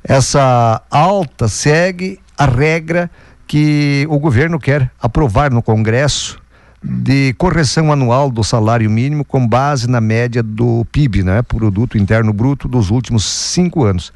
Essa 0.03 0.81
alta 0.91 1.49
segue 1.49 2.19
a 2.37 2.47
regra 2.47 3.11
que 3.49 4.07
o 4.11 4.19
governo 4.19 4.61
quer 4.61 4.91
aprovar 5.01 5.51
no 5.51 5.63
Congresso 5.63 6.39
de 6.81 7.35
correção 7.35 7.91
anual 7.91 8.31
do 8.31 8.45
salário 8.45 8.89
mínimo 8.89 9.25
com 9.25 9.45
base 9.45 9.89
na 9.89 10.01
média 10.01 10.43
do 10.43 10.87
PIB, 10.93 11.25
né, 11.25 11.43
Produto 11.43 11.99
Interno 11.99 12.33
Bruto, 12.33 12.69
dos 12.69 12.91
últimos 12.91 13.25
cinco 13.25 13.85
anos. 13.85 14.13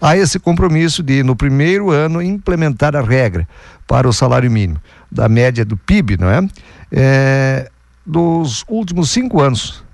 Há 0.00 0.16
esse 0.16 0.40
compromisso 0.40 1.02
de, 1.02 1.22
no 1.22 1.36
primeiro 1.36 1.90
ano, 1.90 2.20
implementar 2.20 2.96
a 2.96 3.00
regra 3.00 3.46
para 3.86 4.08
o 4.08 4.12
salário 4.12 4.50
mínimo, 4.50 4.80
da 5.10 5.28
média 5.28 5.64
do 5.64 5.76
PIB, 5.76 6.16
não 6.16 6.30
é? 6.30 6.48
é 6.90 7.70
dos 8.04 8.64
últimos 8.66 9.10
cinco 9.10 9.40
anos. 9.40 9.84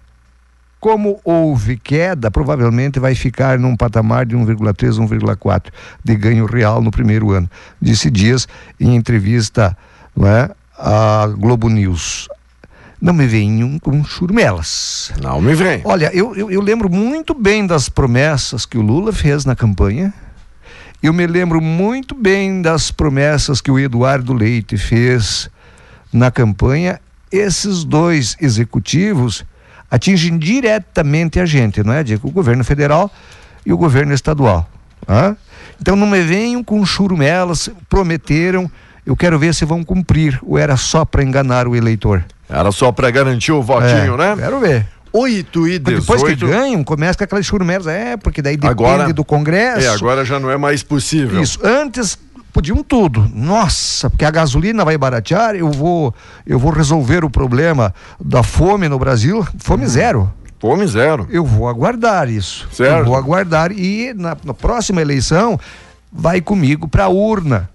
Como 0.78 1.18
houve 1.24 1.76
queda, 1.76 2.30
provavelmente 2.30 3.00
vai 3.00 3.14
ficar 3.14 3.58
num 3.58 3.76
patamar 3.76 4.26
de 4.26 4.36
1,3, 4.36 4.98
1,4 4.98 5.72
de 6.04 6.14
ganho 6.16 6.46
real 6.46 6.82
no 6.82 6.90
primeiro 6.90 7.32
ano. 7.32 7.50
Disse 7.80 8.10
Dias 8.10 8.46
em 8.78 8.94
entrevista 8.94 9.76
não 10.14 10.28
é, 10.28 10.50
a 10.78 11.26
Globo 11.38 11.68
News. 11.68 12.28
Não 13.00 13.12
me 13.12 13.26
venham 13.26 13.78
com 13.78 14.02
churmelas. 14.04 15.12
Não 15.20 15.40
me 15.40 15.54
vem. 15.54 15.82
Olha, 15.84 16.10
eu, 16.14 16.34
eu, 16.34 16.50
eu 16.50 16.60
lembro 16.60 16.88
muito 16.88 17.34
bem 17.34 17.66
das 17.66 17.88
promessas 17.88 18.64
que 18.64 18.78
o 18.78 18.82
Lula 18.82 19.12
fez 19.12 19.44
na 19.44 19.54
campanha. 19.54 20.12
Eu 21.02 21.12
me 21.12 21.26
lembro 21.26 21.60
muito 21.60 22.14
bem 22.14 22.62
das 22.62 22.90
promessas 22.90 23.60
que 23.60 23.70
o 23.70 23.78
Eduardo 23.78 24.32
Leite 24.32 24.78
fez 24.78 25.50
na 26.10 26.30
campanha. 26.30 26.98
Esses 27.30 27.84
dois 27.84 28.34
executivos 28.40 29.44
atingem 29.90 30.38
diretamente 30.38 31.40
a 31.40 31.46
gente, 31.46 31.82
não 31.82 31.92
é? 31.92 32.02
Digo, 32.02 32.28
o 32.28 32.30
governo 32.30 32.64
federal 32.64 33.10
e 33.64 33.72
o 33.72 33.76
governo 33.76 34.12
estadual. 34.12 34.68
Tá? 35.06 35.36
Então 35.80 35.94
não 35.94 36.06
me 36.06 36.20
venham 36.22 36.64
com 36.64 36.84
churumelas, 36.84 37.70
prometeram 37.88 38.70
eu 39.06 39.14
quero 39.14 39.38
ver 39.38 39.54
se 39.54 39.64
vão 39.64 39.84
cumprir 39.84 40.38
ou 40.42 40.58
era 40.58 40.76
só 40.76 41.04
para 41.04 41.22
enganar 41.22 41.68
o 41.68 41.76
eleitor. 41.76 42.24
Era 42.50 42.72
só 42.72 42.90
para 42.90 43.08
garantir 43.08 43.52
o 43.52 43.62
votinho, 43.62 44.14
é, 44.14 44.34
né? 44.34 44.36
Quero 44.36 44.58
ver. 44.58 44.86
8 45.12 45.68
e 45.68 45.78
18. 45.78 46.00
Depois 46.00 46.22
que 46.24 46.34
ganham, 46.34 46.82
começa 46.82 47.16
com 47.16 47.24
aquelas 47.24 47.46
churmelas. 47.46 47.86
É, 47.86 48.16
porque 48.16 48.42
daí 48.42 48.56
depende 48.56 48.70
agora, 48.72 49.12
do 49.12 49.24
Congresso. 49.24 49.86
É, 49.86 49.88
agora 49.88 50.24
já 50.24 50.40
não 50.40 50.50
é 50.50 50.56
mais 50.56 50.82
possível. 50.82 51.40
Isso. 51.40 51.60
Antes 51.64 52.18
podiam 52.56 52.82
tudo. 52.82 53.30
Nossa, 53.34 54.08
porque 54.08 54.24
a 54.24 54.30
gasolina 54.30 54.82
vai 54.82 54.96
baratear, 54.96 55.54
eu 55.54 55.70
vou, 55.70 56.14
eu 56.46 56.58
vou 56.58 56.72
resolver 56.72 57.22
o 57.22 57.28
problema 57.28 57.94
da 58.18 58.42
fome 58.42 58.88
no 58.88 58.98
Brasil. 58.98 59.46
Fome 59.58 59.82
uhum. 59.82 59.90
zero. 59.90 60.32
Fome 60.58 60.86
zero. 60.86 61.28
Eu 61.30 61.44
vou 61.44 61.68
aguardar 61.68 62.30
isso. 62.30 62.66
Certo. 62.72 63.00
Eu 63.00 63.04
vou 63.04 63.14
aguardar 63.14 63.72
e 63.72 64.14
na, 64.14 64.34
na 64.42 64.54
próxima 64.54 65.02
eleição 65.02 65.60
vai 66.10 66.40
comigo 66.40 66.88
para 66.88 67.04
a 67.04 67.08
urna 67.08 67.68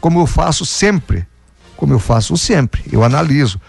como 0.00 0.18
eu 0.18 0.26
faço 0.26 0.64
sempre. 0.64 1.26
Como 1.76 1.92
eu 1.92 1.98
faço 1.98 2.38
sempre. 2.38 2.82
Eu 2.90 3.04
analiso. 3.04 3.60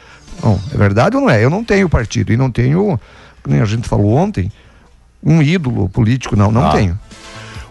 Não, 0.42 0.58
é 0.74 0.78
verdade 0.78 1.18
ou 1.18 1.24
não 1.24 1.30
é? 1.30 1.44
Eu 1.44 1.50
não 1.50 1.62
tenho 1.62 1.90
partido 1.90 2.32
e 2.32 2.38
não 2.38 2.50
tenho, 2.50 2.98
como 3.44 3.62
a 3.62 3.66
gente 3.66 3.90
falou 3.90 4.16
ontem, 4.16 4.50
um 5.22 5.42
ídolo 5.42 5.90
político, 5.90 6.38
não, 6.38 6.50
não 6.50 6.68
ah. 6.68 6.72
tenho. 6.72 6.98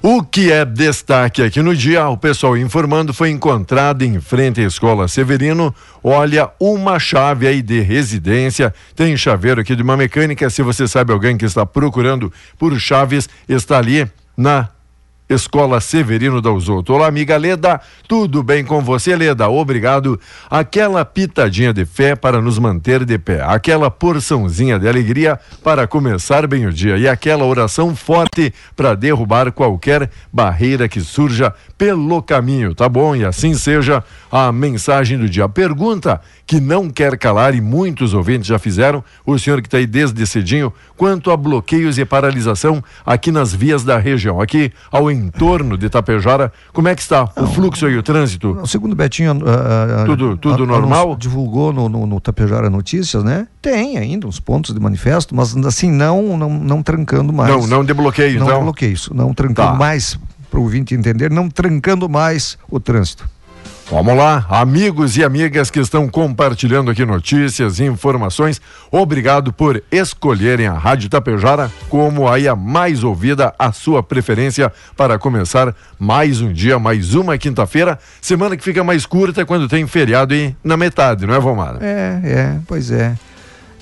O 0.02 0.22
que 0.22 0.50
é 0.50 0.64
destaque 0.64 1.42
aqui 1.42 1.60
no 1.60 1.76
dia, 1.76 2.08
o 2.08 2.16
pessoal 2.16 2.56
informando, 2.56 3.12
foi 3.12 3.28
encontrado 3.28 4.02
em 4.02 4.18
frente 4.18 4.58
à 4.58 4.64
escola 4.64 5.06
Severino, 5.06 5.74
olha, 6.02 6.48
uma 6.58 6.98
chave 6.98 7.46
aí 7.46 7.60
de 7.60 7.80
residência, 7.80 8.72
tem 8.96 9.14
chaveiro 9.14 9.60
aqui 9.60 9.76
de 9.76 9.82
uma 9.82 9.98
mecânica, 9.98 10.48
se 10.48 10.62
você 10.62 10.88
sabe 10.88 11.12
alguém 11.12 11.36
que 11.36 11.44
está 11.44 11.66
procurando 11.66 12.32
por 12.58 12.74
chaves, 12.80 13.28
está 13.46 13.76
ali 13.76 14.10
na 14.34 14.70
Escola 15.30 15.80
Severino 15.80 16.42
Dalzotto. 16.42 16.92
Olá, 16.92 17.06
amiga 17.06 17.36
Leda, 17.36 17.80
tudo 18.08 18.42
bem 18.42 18.64
com 18.64 18.82
você, 18.82 19.14
Leda? 19.14 19.48
Obrigado. 19.48 20.18
Aquela 20.50 21.04
pitadinha 21.04 21.72
de 21.72 21.84
fé 21.84 22.16
para 22.16 22.42
nos 22.42 22.58
manter 22.58 23.04
de 23.04 23.16
pé, 23.16 23.40
aquela 23.40 23.92
porçãozinha 23.92 24.76
de 24.76 24.88
alegria 24.88 25.38
para 25.62 25.86
começar 25.86 26.48
bem 26.48 26.66
o 26.66 26.72
dia 26.72 26.98
e 26.98 27.06
aquela 27.06 27.44
oração 27.44 27.94
forte 27.94 28.52
para 28.74 28.96
derrubar 28.96 29.52
qualquer 29.52 30.10
barreira 30.32 30.88
que 30.88 31.00
surja 31.00 31.54
pelo 31.78 32.20
caminho, 32.20 32.74
tá 32.74 32.88
bom? 32.88 33.14
E 33.14 33.24
assim 33.24 33.54
seja 33.54 34.02
a 34.32 34.50
mensagem 34.50 35.16
do 35.16 35.28
dia. 35.28 35.48
Pergunta 35.48 36.20
que 36.44 36.58
não 36.58 36.90
quer 36.90 37.16
calar 37.16 37.54
e 37.54 37.60
muitos 37.60 38.14
ouvintes 38.14 38.48
já 38.48 38.58
fizeram, 38.58 39.04
o 39.24 39.38
senhor 39.38 39.62
que 39.62 39.68
está 39.68 39.78
aí 39.78 39.86
desde 39.86 40.26
cedinho, 40.26 40.72
quanto 40.96 41.30
a 41.30 41.36
bloqueios 41.36 41.96
e 41.98 42.04
paralisação 42.04 42.82
aqui 43.06 43.30
nas 43.30 43.54
vias 43.54 43.84
da 43.84 43.96
região, 43.96 44.40
aqui 44.40 44.72
ao 44.90 45.08
entorno 45.20 45.76
de 45.76 45.88
Tapejara, 45.88 46.52
como 46.72 46.88
é 46.88 46.94
que 46.94 47.02
está 47.02 47.24
o 47.36 47.46
fluxo 47.46 47.88
e 47.88 47.96
o 47.96 48.02
trânsito? 48.02 48.60
Segundo 48.66 48.94
Betinho, 48.94 49.32
uh, 49.32 50.06
tudo, 50.06 50.36
tudo 50.36 50.66
normal? 50.66 51.16
Divulgou 51.16 51.72
no, 51.72 51.88
no, 51.88 52.06
no, 52.06 52.20
Tapejara 52.20 52.70
Notícias, 52.70 53.22
né? 53.22 53.46
Tem 53.60 53.98
ainda 53.98 54.26
uns 54.26 54.40
pontos 54.40 54.74
de 54.74 54.80
manifesto, 54.80 55.34
mas 55.34 55.56
assim, 55.56 55.90
não, 55.90 56.36
não, 56.36 56.50
não 56.50 56.82
trancando 56.82 57.32
mais. 57.32 57.50
Não, 57.50 57.66
não 57.66 57.84
de 57.84 57.94
bloqueio, 57.94 58.38
não 58.38 58.46
então? 58.46 58.58
Não 58.58 58.64
bloqueios, 58.64 59.08
não 59.12 59.34
trancando 59.34 59.72
tá. 59.72 59.74
mais 59.74 60.18
para 60.50 60.58
o 60.58 60.64
ouvinte 60.64 60.94
entender, 60.94 61.30
não 61.30 61.48
trancando 61.48 62.08
mais 62.08 62.58
o 62.68 62.80
trânsito. 62.80 63.28
Vamos 63.90 64.16
lá, 64.16 64.46
amigos 64.48 65.16
e 65.16 65.24
amigas 65.24 65.68
que 65.68 65.80
estão 65.80 66.08
compartilhando 66.08 66.92
aqui 66.92 67.04
notícias 67.04 67.80
e 67.80 67.84
informações, 67.84 68.60
obrigado 68.88 69.52
por 69.52 69.82
escolherem 69.90 70.68
a 70.68 70.74
Rádio 70.74 71.10
Tapejara 71.10 71.68
como 71.88 72.28
aí 72.28 72.46
a 72.46 72.54
mais 72.54 73.02
ouvida, 73.02 73.52
a 73.58 73.72
sua 73.72 74.00
preferência 74.00 74.72
para 74.96 75.18
começar 75.18 75.74
mais 75.98 76.40
um 76.40 76.52
dia, 76.52 76.78
mais 76.78 77.14
uma 77.14 77.36
quinta-feira, 77.36 77.98
semana 78.22 78.56
que 78.56 78.62
fica 78.62 78.84
mais 78.84 79.04
curta 79.04 79.44
quando 79.44 79.68
tem 79.68 79.84
feriado 79.88 80.32
e 80.32 80.54
na 80.62 80.76
metade, 80.76 81.26
não 81.26 81.34
é, 81.34 81.40
Vomara? 81.40 81.78
É, 81.84 82.20
é, 82.24 82.56
pois 82.68 82.92
é. 82.92 83.16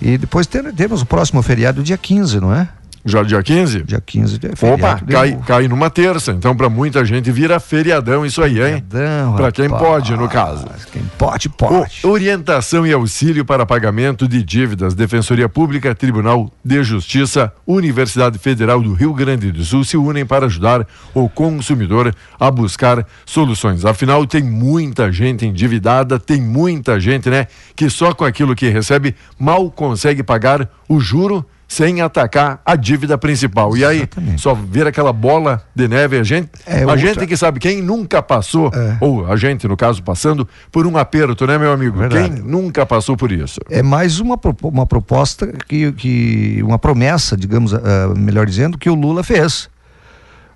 E 0.00 0.16
depois 0.16 0.46
temos 0.46 1.02
o 1.02 1.06
próximo 1.06 1.42
feriado 1.42 1.82
dia 1.82 1.98
15, 1.98 2.40
não 2.40 2.54
é? 2.54 2.66
Já 3.08 3.22
dia 3.22 3.42
15? 3.42 3.82
Dia 3.84 4.02
15 4.04 4.40
é 4.42 4.66
Opa, 4.66 5.00
cai, 5.10 5.38
cai 5.46 5.68
numa 5.68 5.88
terça. 5.88 6.32
Então, 6.32 6.54
para 6.54 6.68
muita 6.68 7.04
gente, 7.04 7.30
vira 7.30 7.58
feriadão 7.58 8.24
isso 8.24 8.42
aí, 8.42 8.60
hein? 8.60 8.84
Feriadão. 8.90 9.34
Para 9.34 9.50
quem 9.50 9.68
pode, 9.68 10.14
no 10.14 10.28
caso. 10.28 10.66
Quem 10.92 11.02
pode, 11.16 11.48
pode. 11.48 12.00
O, 12.04 12.10
orientação 12.10 12.86
e 12.86 12.92
auxílio 12.92 13.44
para 13.44 13.64
pagamento 13.64 14.28
de 14.28 14.42
dívidas. 14.42 14.94
Defensoria 14.94 15.48
Pública, 15.48 15.94
Tribunal 15.94 16.52
de 16.62 16.82
Justiça, 16.82 17.50
Universidade 17.66 18.38
Federal 18.38 18.82
do 18.82 18.92
Rio 18.92 19.14
Grande 19.14 19.50
do 19.50 19.64
Sul 19.64 19.84
se 19.84 19.96
unem 19.96 20.26
para 20.26 20.44
ajudar 20.46 20.86
o 21.14 21.28
consumidor 21.28 22.14
a 22.38 22.50
buscar 22.50 23.06
soluções. 23.24 23.84
Afinal, 23.84 24.26
tem 24.26 24.42
muita 24.42 25.10
gente 25.10 25.46
endividada, 25.46 26.18
tem 26.18 26.42
muita 26.42 27.00
gente, 27.00 27.30
né, 27.30 27.46
que 27.74 27.88
só 27.88 28.12
com 28.12 28.24
aquilo 28.24 28.54
que 28.54 28.68
recebe 28.68 29.14
mal 29.38 29.70
consegue 29.70 30.22
pagar 30.22 30.68
o 30.88 31.00
juro 31.00 31.44
sem 31.68 32.00
atacar 32.00 32.62
a 32.64 32.74
dívida 32.74 33.18
principal. 33.18 33.76
Exatamente. 33.76 34.18
E 34.18 34.31
aí, 34.31 34.38
só 34.38 34.54
ver 34.54 34.87
aquela 34.87 35.12
bola 35.12 35.62
de 35.74 35.87
neve, 35.87 36.18
a 36.18 36.22
gente, 36.22 36.48
é, 36.66 36.78
a 36.78 36.81
outra... 36.81 36.96
gente 36.96 37.26
que 37.26 37.37
sabe, 37.37 37.61
quem 37.61 37.83
nunca 37.83 38.22
passou, 38.22 38.70
é. 38.74 38.96
ou 39.02 39.31
a 39.31 39.37
gente, 39.37 39.68
no 39.68 39.76
caso, 39.76 40.02
passando 40.02 40.48
por 40.72 40.87
um 40.87 40.96
aperto, 40.96 41.46
né, 41.46 41.59
meu 41.59 41.70
amigo? 41.70 41.98
Verdade. 41.98 42.31
Quem 42.31 42.42
nunca 42.42 42.87
passou 42.87 43.18
por 43.18 43.31
isso? 43.31 43.61
É 43.68 43.83
mais 43.83 44.18
uma, 44.18 44.40
uma 44.62 44.87
proposta 44.87 45.46
que, 45.68 45.92
que 45.92 46.62
uma 46.62 46.78
promessa, 46.78 47.37
digamos, 47.37 47.74
uh, 47.74 47.78
melhor 48.16 48.46
dizendo, 48.46 48.78
que 48.78 48.88
o 48.88 48.94
Lula 48.94 49.22
fez. 49.22 49.68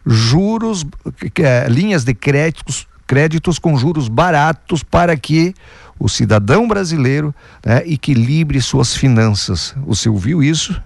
Juros, 0.06 0.84
que, 1.34 1.42
é, 1.42 1.68
linhas 1.68 2.04
de 2.04 2.14
créditos, 2.14 2.88
créditos 3.06 3.58
com 3.58 3.76
juros 3.76 4.08
baratos 4.08 4.82
para 4.82 5.14
que 5.14 5.54
o 5.98 6.08
cidadão 6.08 6.66
brasileiro 6.66 7.34
né, 7.64 7.82
equilibre 7.84 8.60
suas 8.62 8.96
finanças. 8.96 9.74
Você 9.86 10.08
ouviu 10.08 10.42
isso? 10.42 10.82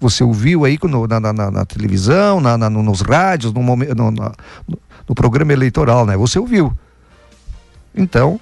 Você 0.00 0.24
ouviu 0.24 0.64
aí 0.64 0.78
no, 0.82 1.06
na, 1.06 1.20
na, 1.20 1.32
na, 1.50 1.64
televisão, 1.64 2.40
na, 2.40 2.56
na, 2.56 2.70
nos 2.70 3.02
rádios, 3.02 3.52
no, 3.52 3.62
no, 3.62 4.10
no 5.08 5.14
programa 5.14 5.52
eleitoral, 5.52 6.06
né? 6.06 6.16
Você 6.16 6.38
ouviu. 6.38 6.72
Então, 7.94 8.40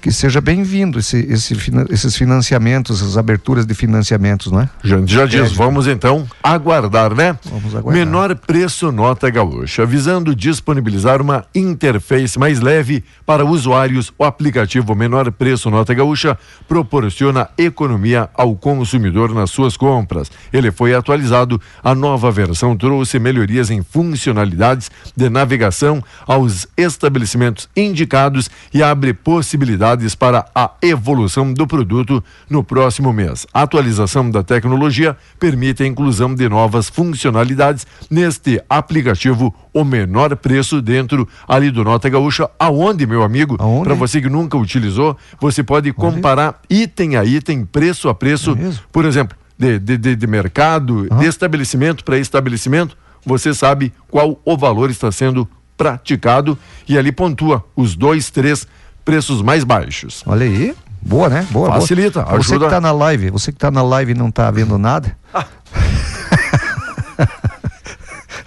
que 0.00 0.12
seja 0.12 0.40
bem-vindo 0.40 0.98
esse, 0.98 1.18
esse, 1.18 1.56
esses 1.90 2.16
financiamentos, 2.16 3.02
essas 3.02 3.16
aberturas 3.16 3.66
de 3.66 3.74
financiamentos, 3.74 4.52
não 4.52 4.60
é? 4.60 4.68
Já, 4.82 5.00
já 5.04 5.26
diz, 5.26 5.52
vamos 5.52 5.86
então 5.86 6.26
aguardar, 6.42 7.14
né? 7.14 7.36
Vamos 7.44 7.74
aguardar. 7.74 7.92
Menor 7.92 8.36
preço 8.36 8.92
nota 8.92 9.28
gaúcha, 9.28 9.84
visando 9.84 10.34
disponibilizar 10.34 11.20
uma 11.20 11.44
interface 11.54 12.38
mais 12.38 12.60
leve 12.60 13.02
para 13.26 13.44
usuários, 13.44 14.12
o 14.18 14.24
aplicativo 14.24 14.94
Menor 14.94 15.30
Preço 15.32 15.70
Nota 15.70 15.92
Gaúcha 15.94 16.38
proporciona 16.66 17.48
economia 17.58 18.28
ao 18.34 18.54
consumidor 18.54 19.34
nas 19.34 19.50
suas 19.50 19.76
compras. 19.76 20.30
Ele 20.52 20.70
foi 20.70 20.94
atualizado, 20.94 21.60
a 21.82 21.94
nova 21.94 22.30
versão 22.30 22.76
trouxe 22.76 23.18
melhorias 23.18 23.70
em 23.70 23.82
funcionalidades 23.82 24.90
de 25.16 25.28
navegação 25.28 26.02
aos 26.26 26.66
estabelecimentos 26.76 27.68
indicados 27.76 28.50
e 28.72 28.82
abre 28.82 29.12
possibilidades 29.12 29.87
novidades 29.88 30.14
para 30.14 30.44
a 30.54 30.72
evolução 30.82 31.52
do 31.52 31.66
produto 31.66 32.22
no 32.50 32.62
próximo 32.62 33.12
mês. 33.12 33.46
A 33.54 33.62
atualização 33.62 34.30
da 34.30 34.42
tecnologia 34.42 35.16
permite 35.38 35.82
a 35.82 35.86
inclusão 35.86 36.34
de 36.34 36.48
novas 36.48 36.88
funcionalidades 36.88 37.86
neste 38.10 38.62
aplicativo 38.68 39.54
o 39.72 39.84
menor 39.84 40.34
preço 40.36 40.82
dentro 40.82 41.26
ali 41.46 41.70
do 41.70 41.84
Nota 41.84 42.08
Gaúcha, 42.08 42.50
aonde, 42.58 43.06
meu 43.06 43.22
amigo, 43.22 43.56
para 43.82 43.94
você 43.94 44.20
que 44.20 44.28
nunca 44.28 44.56
utilizou, 44.56 45.16
você 45.40 45.62
pode 45.62 45.92
comparar 45.92 46.60
item 46.68 47.16
a 47.16 47.24
item, 47.24 47.64
preço 47.64 48.08
a 48.08 48.14
preço, 48.14 48.52
é 48.52 48.72
por 48.90 49.04
exemplo, 49.04 49.36
de, 49.56 49.78
de, 49.78 50.16
de, 50.16 50.26
mercado, 50.26 51.08
de 51.08 51.26
estabelecimento 51.26 52.04
para 52.04 52.18
estabelecimento, 52.18 52.96
você 53.24 53.54
sabe 53.54 53.92
qual 54.08 54.40
o 54.44 54.56
valor 54.56 54.90
está 54.90 55.10
sendo 55.12 55.48
praticado 55.76 56.58
e 56.88 56.98
ali 56.98 57.12
pontua 57.12 57.64
os 57.76 57.94
dois, 57.94 58.30
três 58.30 58.66
preços 59.08 59.40
mais 59.40 59.64
baixos. 59.64 60.22
Olha 60.26 60.44
aí, 60.44 60.76
boa, 61.00 61.30
né? 61.30 61.46
Boa. 61.50 61.72
Facilita, 61.72 62.22
boa. 62.22 62.36
Você 62.36 62.58
que 62.58 62.64
está 62.66 62.78
na 62.78 62.92
live, 62.92 63.30
você 63.30 63.50
que 63.50 63.56
está 63.56 63.70
na 63.70 63.80
live 63.80 64.12
e 64.12 64.14
não 64.14 64.28
está 64.28 64.50
vendo 64.50 64.76
nada. 64.76 65.16
Ah. 65.32 65.46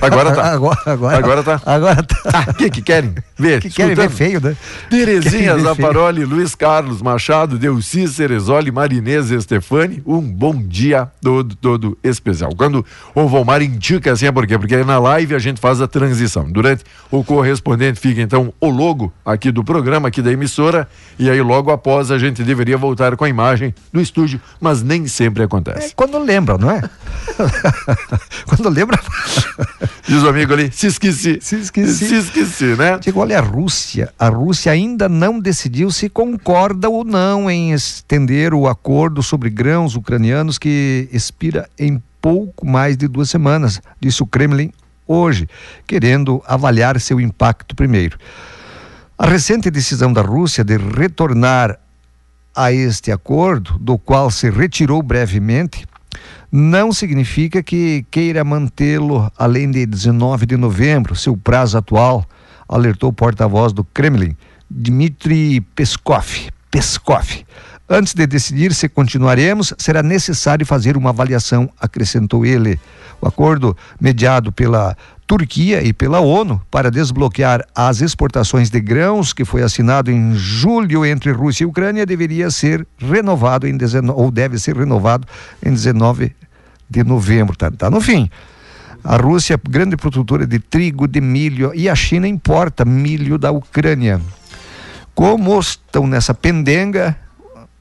Agora 0.02 0.34
tá. 0.34 0.52
Agora, 0.52 0.80
agora, 0.86 1.18
agora 1.18 1.44
tá. 1.44 1.62
Agora 1.66 2.04
tá. 2.04 2.16
O 2.26 2.30
ah, 2.34 2.54
que 2.54 2.70
que 2.70 2.82
querem 2.82 3.14
ver? 3.38 3.62
Que 3.62 3.70
querem 3.70 3.96
ver 3.96 4.10
feio, 4.10 4.42
né? 4.42 4.56
Terezinha 4.90 5.58
Zaparoli, 5.58 6.26
Luiz 6.26 6.56
Carlos 6.56 7.02
Machado, 7.02 7.58
Delci 7.58 8.08
Cerezoli, 8.08 8.72
Marinês 8.72 9.32
Estefani, 9.32 10.02
um 10.06 10.22
bom 10.22 10.56
dia 10.56 11.08
todo, 11.22 11.56
todo 11.56 11.98
especial. 12.04 12.52
Quando 12.56 12.86
o 13.14 13.28
Volmar 13.28 13.62
indica 13.62 14.12
assim, 14.12 14.26
é 14.26 14.32
por 14.32 14.48
quê? 14.48 14.58
Porque 14.58 14.84
na 14.84 15.00
live 15.00 15.36
a 15.36 15.40
gente 15.40 15.62
faz 15.62 15.82
a 15.82 15.88
transição. 15.88 16.50
Durante 16.52 16.84
o 17.10 17.24
correspondente 17.24 18.00
fica 18.00 18.22
então 18.22 18.54
o 18.60 18.70
logo 18.70 19.14
aqui 19.26 19.52
do 19.52 19.64
programa, 19.64 20.08
aqui 20.08 20.22
da 20.22 20.32
emissora, 20.32 20.88
e 21.18 21.30
aí 21.30 21.42
logo 21.42 21.72
após 21.72 22.12
a 22.12 22.18
gente 22.18 22.44
deveria 22.44 22.78
voltar 22.78 23.16
com 23.16 23.24
a 23.24 23.30
imagem 23.30 23.74
do 23.94 24.02
estúdio, 24.02 24.42
mas 24.60 24.82
nem 24.82 25.08
sempre 25.08 25.44
acontece. 25.44 25.88
É 25.88 25.92
quando 25.96 26.18
lembra, 26.18 26.58
não 26.58 26.72
é? 26.72 26.82
quando 28.48 28.70
lembra. 28.70 29.00
Diz 30.08 30.24
o 30.24 30.30
amigo 30.30 30.54
ali, 30.54 30.72
se 30.72 30.88
esqueci. 30.88 31.40
Se 31.42 31.58
esqueci. 31.58 32.06
Se 32.06 32.16
esqueci, 32.16 32.76
né? 32.76 32.98
Digo, 33.00 33.20
olha, 33.20 33.38
a 33.38 33.42
Rússia. 33.42 34.12
A 34.18 34.30
Rússia 34.30 34.72
ainda 34.72 35.08
não 35.08 35.40
decidiu 35.40 35.92
se 35.92 36.10
concorda 36.10 36.90
ou 36.90 37.04
não 37.04 37.50
em 37.50 37.72
estender 37.72 38.54
o 38.54 38.68
acordo 38.68 39.22
sobre 39.22 39.50
grãos 39.50 39.96
ucranianos 39.96 40.58
que 40.58 41.08
expira 41.12 41.70
em 41.78 42.02
pouco 42.22 42.68
mais 42.68 42.96
de 42.96 43.08
duas 43.08 43.30
semanas, 43.30 43.82
disse 44.00 44.22
o 44.22 44.28
Kremlin 44.28 44.72
hoje, 45.08 45.50
querendo 45.86 46.42
avaliar 46.48 47.00
seu 47.00 47.20
impacto 47.20 47.76
primeiro. 47.76 48.18
A 49.18 49.28
recente 49.28 49.70
decisão 49.70 50.14
da 50.14 50.22
Rússia 50.22 50.64
de 50.64 50.78
retornar 50.78 51.80
a 52.56 52.72
este 52.72 53.12
acordo, 53.12 53.78
do 53.80 53.98
qual 53.98 54.30
se 54.32 54.50
retirou 54.50 55.02
brevemente, 55.02 55.86
não 56.52 56.92
significa 56.92 57.64
que 57.64 58.06
queira 58.12 58.44
mantê-lo 58.44 59.32
além 59.38 59.72
de 59.72 59.86
19 59.86 60.46
de 60.46 60.58
novembro, 60.58 61.16
seu 61.16 61.38
prazo 61.38 61.78
atual, 61.78 62.26
alertou 62.68 63.10
o 63.10 63.14
porta-voz 63.14 63.72
do 63.72 63.84
Kremlin, 63.84 64.36
Dmitry 64.70 65.62
Peskov. 65.74 66.50
Peskov. 66.70 67.46
Antes 67.90 68.14
de 68.14 68.26
decidir 68.26 68.74
se 68.74 68.88
continuaremos, 68.88 69.74
será 69.78 70.02
necessário 70.02 70.66
fazer 70.66 70.96
uma 70.96 71.10
avaliação, 71.10 71.70
acrescentou 71.80 72.46
ele. 72.46 72.80
O 73.22 73.28
acordo 73.28 73.76
mediado 74.00 74.52
pela 74.52 74.96
Turquia 75.32 75.82
e 75.82 75.94
pela 75.94 76.20
ONU 76.20 76.62
para 76.70 76.92
desbloquear 76.92 77.66
as 77.74 78.02
exportações 78.02 78.70
de 78.70 78.82
grãos, 78.82 79.32
que 79.32 79.46
foi 79.46 79.64
assinado 79.64 80.12
em 80.12 80.36
julho 80.36 81.06
entre 81.06 81.32
Rússia 81.32 81.64
e 81.64 81.66
Ucrânia, 81.66 82.06
deveria 82.06 82.52
ser 82.52 82.86
renovado 82.98 83.66
em 83.66 83.78
19, 83.78 84.20
ou 84.20 84.30
deve 84.30 84.60
ser 84.60 84.76
renovado 84.76 85.26
em 85.66 85.72
19 85.72 86.36
de 86.90 87.04
novembro. 87.06 87.56
Tá, 87.56 87.72
tá 87.72 87.90
no 87.90 88.02
fim. 88.02 88.30
A 89.02 89.16
Rússia 89.16 89.54
é 89.54 89.70
grande 89.70 89.96
produtora 89.96 90.46
de 90.46 90.60
trigo, 90.60 91.08
de 91.08 91.22
milho 91.22 91.72
e 91.74 91.88
a 91.88 91.96
China 91.96 92.28
importa 92.28 92.84
milho 92.84 93.38
da 93.38 93.52
Ucrânia. 93.52 94.20
Como 95.16 95.58
estão 95.58 96.06
nessa 96.08 96.34
pendenga, 96.34 97.16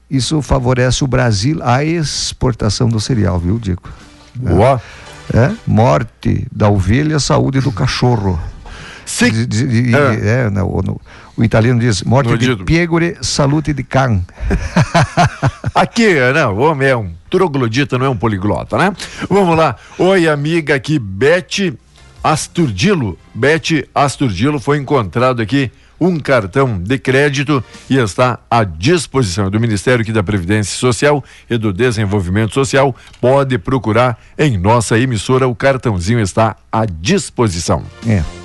isso 0.09 0.41
favorece 0.41 1.03
o 1.03 1.07
Brasil 1.07 1.59
a 1.61 1.83
exportação 1.83 2.87
do 2.87 3.01
cereal, 3.01 3.37
viu, 3.37 3.59
Dico? 3.59 3.91
Boa. 4.35 4.81
É. 5.07 5.10
É? 5.33 5.51
Morte 5.65 6.45
da 6.51 6.69
ovelha, 6.69 7.19
saúde 7.19 7.61
do 7.61 7.71
cachorro. 7.71 8.39
Sim. 9.05 9.31
De, 9.31 9.45
de, 9.45 9.67
de, 9.67 9.95
é. 9.95 10.45
é 10.45 10.49
no, 10.49 10.81
no, 10.81 11.01
o 11.35 11.43
italiano 11.43 11.79
diz 11.79 12.03
morte 12.03 12.29
no 12.29 12.37
de 12.37 12.47
dito. 12.47 12.65
piegore, 12.65 13.17
salute 13.21 13.73
de 13.73 13.83
can. 13.83 14.21
aqui, 15.73 16.13
né? 16.13 16.45
O 16.45 16.57
homem 16.57 16.87
é 16.87 16.95
um 16.95 17.11
troglodita, 17.29 17.97
não 17.97 18.05
é 18.05 18.09
um 18.09 18.17
poliglota, 18.17 18.77
né? 18.77 18.93
Vamos 19.29 19.57
lá. 19.57 19.75
Oi, 19.97 20.27
amiga 20.27 20.75
aqui, 20.75 20.99
Bete 20.99 21.77
Asturdilo. 22.23 23.17
Bete 23.33 23.87
Asturdilo 23.95 24.59
foi 24.59 24.77
encontrado 24.77 25.41
aqui 25.41 25.71
um 26.01 26.19
cartão 26.19 26.81
de 26.81 26.97
crédito 26.97 27.63
e 27.87 27.97
está 27.97 28.39
à 28.49 28.63
disposição 28.63 29.51
do 29.51 29.59
Ministério 29.59 30.03
da 30.11 30.23
Previdência 30.23 30.75
Social 30.75 31.23
e 31.47 31.57
do 31.57 31.71
Desenvolvimento 31.71 32.55
Social. 32.55 32.95
Pode 33.21 33.59
procurar 33.59 34.19
em 34.35 34.57
nossa 34.57 34.97
emissora, 34.97 35.47
o 35.47 35.55
cartãozinho 35.55 36.19
está 36.19 36.55
à 36.71 36.85
disposição. 36.85 37.83
É. 38.07 38.40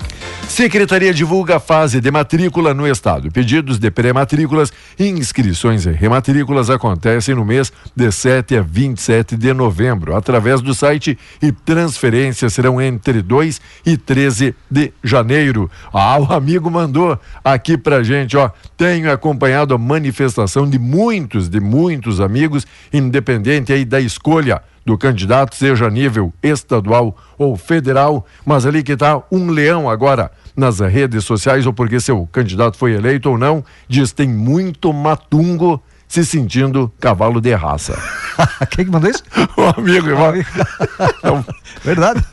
Secretaria 0.49 1.13
divulga 1.13 1.57
a 1.57 1.61
fase 1.61 2.01
de 2.01 2.11
matrícula 2.11 2.73
no 2.73 2.87
estado. 2.87 3.31
Pedidos 3.31 3.79
de 3.79 3.91
pré-matrículas 3.91 4.73
e 4.99 5.07
inscrições 5.07 5.85
e 5.85 5.91
rematrículas 5.91 6.71
acontecem 6.71 7.35
no 7.35 7.45
mês 7.45 7.71
de 7.95 8.11
7 8.11 8.57
a 8.57 8.63
27 8.63 9.37
de 9.37 9.53
novembro, 9.53 10.17
através 10.17 10.63
do 10.63 10.75
site 10.75 11.19
e 11.43 11.53
transferências 11.53 12.55
serão 12.55 12.81
entre 12.81 13.21
2 13.21 13.61
e 13.85 13.99
13 13.99 14.55
de 14.71 14.93
janeiro. 15.05 15.71
Ah, 15.93 16.19
o 16.19 16.33
amigo 16.33 16.71
mandou 16.71 17.19
aqui 17.45 17.77
pra 17.77 18.03
gente, 18.03 18.37
ó. 18.37 18.51
Tenho 18.79 19.13
acompanhado 19.13 19.75
a 19.75 19.79
manifestação 19.79 20.69
de 20.69 20.79
muitos, 20.79 21.51
de 21.51 21.61
muitos 21.61 22.19
amigos, 22.21 22.67
independente 22.93 23.73
aí 23.73 23.85
da 23.85 24.01
escolha 24.01 24.63
do 24.87 24.97
candidato, 24.97 25.57
seja 25.57 25.89
a 25.89 25.91
nível 25.91 26.33
estadual 26.41 27.17
ou 27.37 27.57
federal, 27.57 28.25
mas 28.45 28.65
ali 28.65 28.85
que 28.85 28.93
está 28.93 29.21
um 29.33 29.51
leão 29.51 29.91
agora 29.91 30.31
nas 30.57 30.79
redes 30.79 31.25
sociais, 31.25 31.67
ou 31.67 31.73
porque 31.73 31.99
seu 31.99 32.25
candidato 32.29 32.79
foi 32.79 32.93
eleito 32.93 33.29
ou 33.29 33.37
não, 33.37 33.65
diz 33.89 34.13
tem 34.13 34.29
muito 34.29 34.93
matungo 34.93 35.83
se 36.07 36.25
sentindo 36.25 36.91
cavalo 37.01 37.41
de 37.41 37.53
raça. 37.53 37.99
Quem 38.71 38.85
que 38.85 38.91
mandou 38.93 39.11
isso? 39.11 39.25
o 39.59 39.81
amigo, 39.81 40.09
irmão. 40.09 40.33
Verdade. 41.83 42.25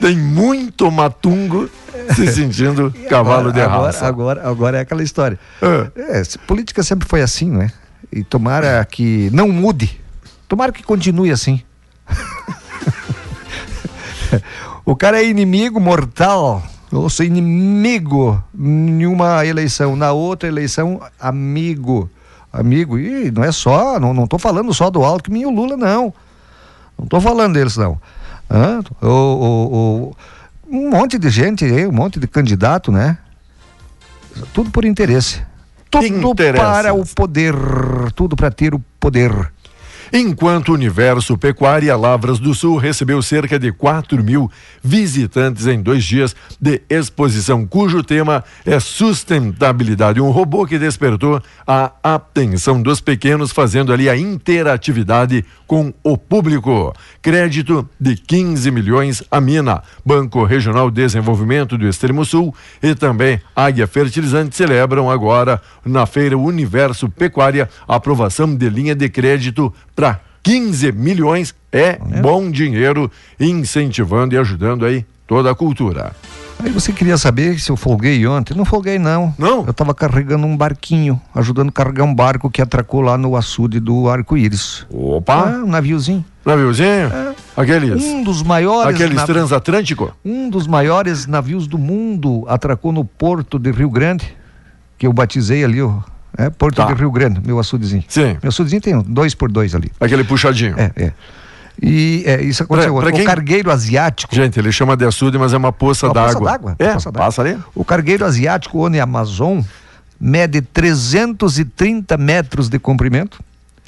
tem 0.00 0.16
muito 0.18 0.90
matungo 0.90 1.70
se 2.16 2.26
sentindo 2.32 2.92
cavalo 3.08 3.52
de 3.52 3.60
agora, 3.60 3.86
raça. 3.86 4.06
Agora, 4.08 4.48
agora 4.48 4.78
é 4.78 4.80
aquela 4.80 5.04
história. 5.04 5.38
É. 5.62 6.18
É, 6.20 6.22
política 6.48 6.82
sempre 6.82 7.08
foi 7.08 7.22
assim, 7.22 7.48
não 7.48 7.62
é? 7.62 7.70
E 8.12 8.24
tomara 8.24 8.84
que 8.84 9.30
não 9.32 9.48
mude 9.48 10.03
Tomara 10.48 10.72
que 10.72 10.82
continue 10.82 11.30
assim. 11.30 11.62
o 14.84 14.94
cara 14.94 15.22
é 15.22 15.26
inimigo 15.26 15.80
mortal. 15.80 16.62
Eu 16.92 17.08
sou 17.08 17.26
inimigo 17.26 18.42
em 18.56 19.06
uma 19.06 19.44
eleição, 19.44 19.96
na 19.96 20.12
outra 20.12 20.48
eleição, 20.48 21.00
amigo. 21.18 22.08
Amigo, 22.52 22.96
e 22.96 23.32
não 23.32 23.42
é 23.42 23.50
só, 23.50 23.98
não, 23.98 24.14
não 24.14 24.28
tô 24.28 24.38
falando 24.38 24.72
só 24.72 24.88
do 24.88 25.02
Alckmin 25.02 25.40
e 25.40 25.46
o 25.46 25.50
Lula, 25.50 25.76
não. 25.76 26.14
Não 26.96 27.06
tô 27.06 27.20
falando 27.20 27.54
deles, 27.54 27.76
não. 27.76 28.00
Hã? 28.48 28.80
O, 29.02 29.08
o, 29.08 29.72
o, 29.72 30.16
um 30.68 30.90
monte 30.90 31.18
de 31.18 31.28
gente 31.30 31.64
aí, 31.64 31.84
um 31.84 31.92
monte 31.92 32.20
de 32.20 32.28
candidato, 32.28 32.92
né? 32.92 33.18
Tudo 34.52 34.70
por 34.70 34.84
interesse. 34.84 35.42
Tudo 35.90 36.34
para 36.34 36.94
o 36.94 37.04
poder. 37.04 37.54
Tudo 38.14 38.36
para 38.36 38.52
ter 38.52 38.72
o 38.72 38.78
poder 39.00 39.52
enquanto 40.12 40.68
o 40.70 40.74
Universo 40.74 41.36
Pecuária 41.36 41.96
Lavras 41.96 42.38
do 42.38 42.54
Sul 42.54 42.76
recebeu 42.76 43.22
cerca 43.22 43.58
de 43.58 43.72
4 43.72 44.22
mil 44.22 44.50
visitantes 44.82 45.66
em 45.66 45.80
dois 45.80 46.04
dias 46.04 46.34
de 46.60 46.82
exposição, 46.88 47.66
cujo 47.66 48.02
tema 48.02 48.44
é 48.64 48.78
sustentabilidade. 48.78 50.20
Um 50.20 50.30
robô 50.30 50.66
que 50.66 50.78
despertou 50.78 51.42
a 51.66 51.92
atenção 52.02 52.80
dos 52.80 53.00
pequenos, 53.00 53.52
fazendo 53.52 53.92
ali 53.92 54.08
a 54.08 54.16
interatividade 54.16 55.44
com 55.66 55.92
o 56.02 56.16
público. 56.16 56.92
Crédito 57.22 57.88
de 57.98 58.16
15 58.16 58.70
milhões 58.70 59.22
a 59.30 59.40
Mina, 59.40 59.82
Banco 60.04 60.44
Regional 60.44 60.90
de 60.90 61.02
Desenvolvimento 61.02 61.76
do 61.76 61.88
Extremo 61.88 62.24
Sul 62.24 62.54
e 62.82 62.94
também 62.94 63.40
Águia 63.54 63.86
Fertilizante 63.86 64.56
celebram 64.56 65.10
agora 65.10 65.60
na 65.84 66.06
feira 66.06 66.36
Universo 66.36 67.08
Pecuária 67.08 67.68
aprovação 67.86 68.54
de 68.54 68.68
linha 68.68 68.94
de 68.94 69.08
crédito 69.08 69.72
para 69.94 70.20
15 70.42 70.92
milhões 70.92 71.54
é 71.72 71.98
bom 72.20 72.50
dinheiro, 72.50 73.10
incentivando 73.40 74.34
e 74.34 74.38
ajudando 74.38 74.84
aí 74.84 75.04
toda 75.26 75.50
a 75.50 75.54
cultura. 75.54 76.12
Aí 76.62 76.70
você 76.70 76.92
queria 76.92 77.18
saber 77.18 77.58
se 77.58 77.70
eu 77.70 77.76
folguei 77.76 78.24
ontem? 78.26 78.54
Não 78.56 78.64
folguei, 78.64 78.98
não. 78.98 79.34
Não? 79.36 79.64
Eu 79.64 79.70
estava 79.70 79.92
carregando 79.92 80.46
um 80.46 80.56
barquinho, 80.56 81.20
ajudando 81.34 81.70
a 81.70 81.72
carregar 81.72 82.04
um 82.04 82.14
barco 82.14 82.48
que 82.50 82.62
atracou 82.62 83.00
lá 83.00 83.18
no 83.18 83.36
açude 83.36 83.80
do 83.80 84.08
Arco-Íris. 84.08 84.86
Opa! 84.90 85.34
Ah, 85.48 85.62
um 85.64 85.66
naviozinho. 85.66 86.24
Naviozinho? 86.44 87.10
Aqueles. 87.56 88.02
Um 88.04 88.22
dos 88.22 88.42
maiores. 88.42 88.94
Aqueles 88.94 89.16
nav- 89.16 89.26
transatlântico? 89.26 90.14
Um 90.24 90.48
dos 90.48 90.66
maiores 90.66 91.26
navios 91.26 91.66
do 91.66 91.76
mundo 91.76 92.44
atracou 92.48 92.92
no 92.92 93.04
porto 93.04 93.58
de 93.58 93.70
Rio 93.72 93.90
Grande, 93.90 94.34
que 94.96 95.06
eu 95.06 95.12
batizei 95.12 95.64
ali, 95.64 95.82
ó. 95.82 95.98
É, 96.36 96.50
Porto 96.50 96.76
Tá. 96.76 96.86
de 96.86 96.94
Rio 96.94 97.10
Grande, 97.10 97.40
meu 97.44 97.58
açudezinho. 97.60 98.04
Sim. 98.08 98.36
Meu 98.42 98.48
açudezinho 98.48 98.80
tem 98.82 99.00
dois 99.02 99.34
por 99.34 99.50
dois 99.50 99.74
ali. 99.74 99.90
Aquele 100.00 100.24
puxadinho. 100.24 100.74
É, 100.78 100.90
é. 100.96 101.12
E 101.82 102.22
é, 102.26 102.42
isso 102.42 102.62
aconteceu. 102.62 102.92
Pra- 102.94 103.02
pra 103.04 103.12
quem- 103.12 103.22
O 103.22 103.26
cargueiro 103.26 103.70
asiático. 103.70 104.34
Gente, 104.34 104.58
ele 104.58 104.70
chama 104.72 104.96
de 104.96 105.04
açude, 105.04 105.36
mas 105.38 105.52
é 105.52 105.56
uma 105.56 105.72
poça 105.72 106.08
poça 106.08 106.14
d'água. 106.32 106.50
d'água, 106.50 106.76
É, 106.78 106.92
poça 106.94 107.10
d'água. 107.10 107.26
passa 107.26 107.42
ali. 107.42 107.58
O 107.74 107.84
cargueiro 107.84 108.24
asiático 108.24 108.78
One 108.78 108.98
Amazon 109.00 109.60
mede 110.20 110.60
330 110.62 112.16
metros 112.16 112.68
de 112.68 112.78
comprimento. 112.78 113.40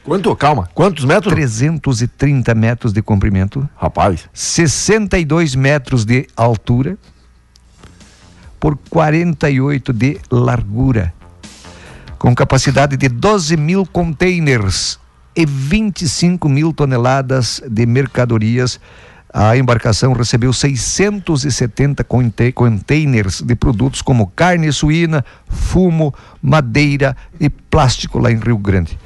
Quanto? 0.05 0.35
Calma. 0.37 0.69
Quantos 0.75 1.05
metros? 1.05 1.33
330 1.33 2.55
metros 2.55 2.93
de 2.93 3.03
comprimento. 3.03 3.69
Rapaz. 3.77 4.29
62 4.33 5.55
metros 5.57 6.05
de 6.05 6.27
altura 6.37 6.97
por 8.61 8.77
48 8.89 9.93
de 9.93 10.19
largura, 10.31 11.13
com 12.19 12.35
capacidade 12.35 12.97
de 12.97 13.09
12 13.09 13.57
mil 13.57 13.85
containers 13.87 14.99
e 15.35 15.45
25 15.45 16.49
mil 16.49 16.73
toneladas 16.73 17.61
de 17.69 17.85
mercadorias. 17.87 18.81
A 19.33 19.57
embarcação 19.57 20.13
recebeu 20.15 20.51
670 20.53 22.03
conte- 22.05 22.53
containers 22.53 23.43
de 23.43 23.55
produtos 23.55 24.01
como 24.01 24.29
carne 24.29 24.73
suína, 24.73 25.25
fumo, 25.47 26.15
madeira 26.41 27.15
e 27.39 27.51
plástico 27.51 28.19
lá 28.19 28.31
em 28.33 28.39
Rio 28.39 28.57
Grande. 28.57 28.99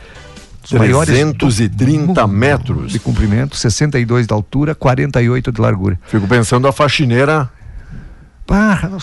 Os 0.63 0.73
maiores 0.73 1.09
do 1.33 1.35
330 1.35 2.07
mundo 2.07 2.29
metros. 2.29 2.93
de 2.93 3.01
comprimento, 3.01 3.57
62 3.57 4.27
de 4.29 4.33
altura, 4.33 4.73
48 4.75 5.51
de 5.51 5.61
largura. 5.61 5.99
Fico 6.07 6.29
pensando 6.29 6.69
a 6.69 6.73
faxineira 6.73 7.51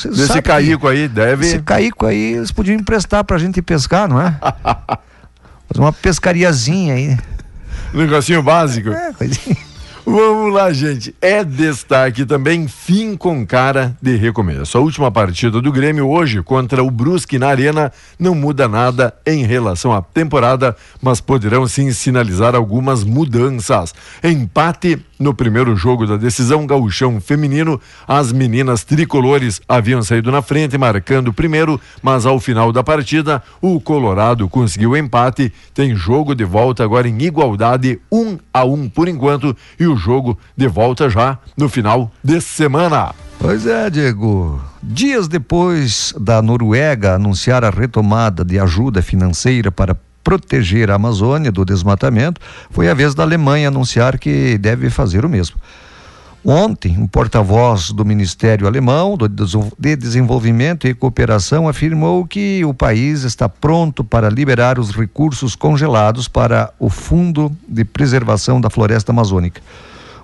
Desse 0.09 0.27
sabe 0.27 0.41
que 0.41 0.49
caico 0.49 0.87
aí. 0.87 1.07
Deve. 1.07 1.45
Esse 1.45 1.59
caico 1.59 2.05
aí 2.05 2.33
eles 2.33 2.51
podiam 2.51 2.75
emprestar 2.75 3.23
pra 3.23 3.37
gente 3.37 3.61
pescar, 3.61 4.07
não 4.07 4.21
é? 4.21 4.37
Fazer 5.67 5.79
uma 5.79 5.93
pescariazinha 5.93 6.95
aí. 6.95 7.17
Um 7.93 7.99
negocinho 7.99 8.43
básico. 8.43 8.89
É, 8.89 9.13
coisinha. 9.13 9.57
Vamos 10.09 10.53
lá, 10.53 10.71
gente. 10.71 11.13
É 11.21 11.43
destaque 11.43 12.25
também 12.25 12.65
fim 12.65 13.17
com 13.17 13.45
cara 13.45 13.93
de 14.01 14.15
recomeço. 14.15 14.77
A 14.77 14.79
última 14.79 15.11
partida 15.11 15.61
do 15.61 15.69
Grêmio 15.69 16.07
hoje 16.07 16.41
contra 16.41 16.81
o 16.81 16.89
Brusque 16.89 17.37
na 17.37 17.49
Arena 17.49 17.91
não 18.17 18.33
muda 18.33 18.69
nada 18.69 19.13
em 19.25 19.43
relação 19.43 19.91
à 19.91 20.01
temporada, 20.01 20.77
mas 21.01 21.19
poderão 21.19 21.67
sim 21.67 21.91
sinalizar 21.91 22.55
algumas 22.55 23.03
mudanças. 23.03 23.93
Empate 24.23 24.97
no 25.19 25.33
primeiro 25.33 25.75
jogo 25.75 26.05
da 26.05 26.15
decisão 26.15 26.65
gauchão 26.65 27.19
feminino, 27.19 27.81
as 28.07 28.31
meninas 28.31 28.83
tricolores 28.83 29.59
haviam 29.67 30.01
saído 30.03 30.31
na 30.31 30.41
frente, 30.41 30.77
marcando 30.77 31.33
primeiro, 31.33 31.81
mas 32.01 32.25
ao 32.25 32.39
final 32.39 32.71
da 32.71 32.83
partida, 32.83 33.41
o 33.59 33.81
Colorado 33.81 34.47
conseguiu 34.47 34.95
empate. 34.95 35.51
Tem 35.73 35.95
jogo 35.95 36.35
de 36.35 36.45
volta 36.45 36.83
agora 36.83 37.09
em 37.09 37.21
igualdade, 37.23 37.99
um 38.11 38.37
a 38.53 38.63
um 38.63 38.87
por 38.87 39.07
enquanto, 39.07 39.55
e 39.79 39.87
o 39.87 39.96
jogo 39.97 40.37
de 40.55 40.67
volta 40.67 41.09
já 41.09 41.37
no 41.57 41.67
final 41.67 42.11
de 42.23 42.39
semana. 42.39 43.13
Pois 43.39 43.67
é, 43.67 43.89
Diego. 43.89 44.61
Dias 44.81 45.27
depois 45.27 46.13
da 46.19 46.41
Noruega 46.41 47.15
anunciar 47.15 47.63
a 47.63 47.69
retomada 47.69 48.43
de 48.43 48.59
ajuda 48.59 49.01
financeira 49.01 49.71
para 49.71 49.97
proteger 50.23 50.91
a 50.91 50.95
Amazônia 50.95 51.51
do 51.51 51.63
desmatamento, 51.63 52.41
foi 52.69 52.89
a 52.89 52.93
vez 52.93 53.15
da 53.15 53.23
Alemanha 53.23 53.69
anunciar 53.69 54.19
que 54.19 54.57
deve 54.57 54.89
fazer 54.89 55.23
o 55.23 55.29
mesmo. 55.29 55.55
Ontem, 56.49 56.97
um 56.97 57.05
porta-voz 57.05 57.91
do 57.91 58.05
Ministério 58.05 58.67
Alemão 58.67 59.17
de 59.77 59.97
Desenvolvimento 59.97 60.87
e 60.87 60.93
Cooperação 60.93 61.67
afirmou 61.67 62.25
que 62.25 62.63
o 62.63 62.73
país 62.73 63.23
está 63.23 63.49
pronto 63.49 64.01
para 64.01 64.29
liberar 64.29 64.79
os 64.79 64.91
recursos 64.91 65.57
congelados 65.57 66.29
para 66.29 66.71
o 66.79 66.89
Fundo 66.89 67.51
de 67.67 67.83
Preservação 67.83 68.61
da 68.61 68.69
Floresta 68.69 69.11
Amazônica. 69.11 69.61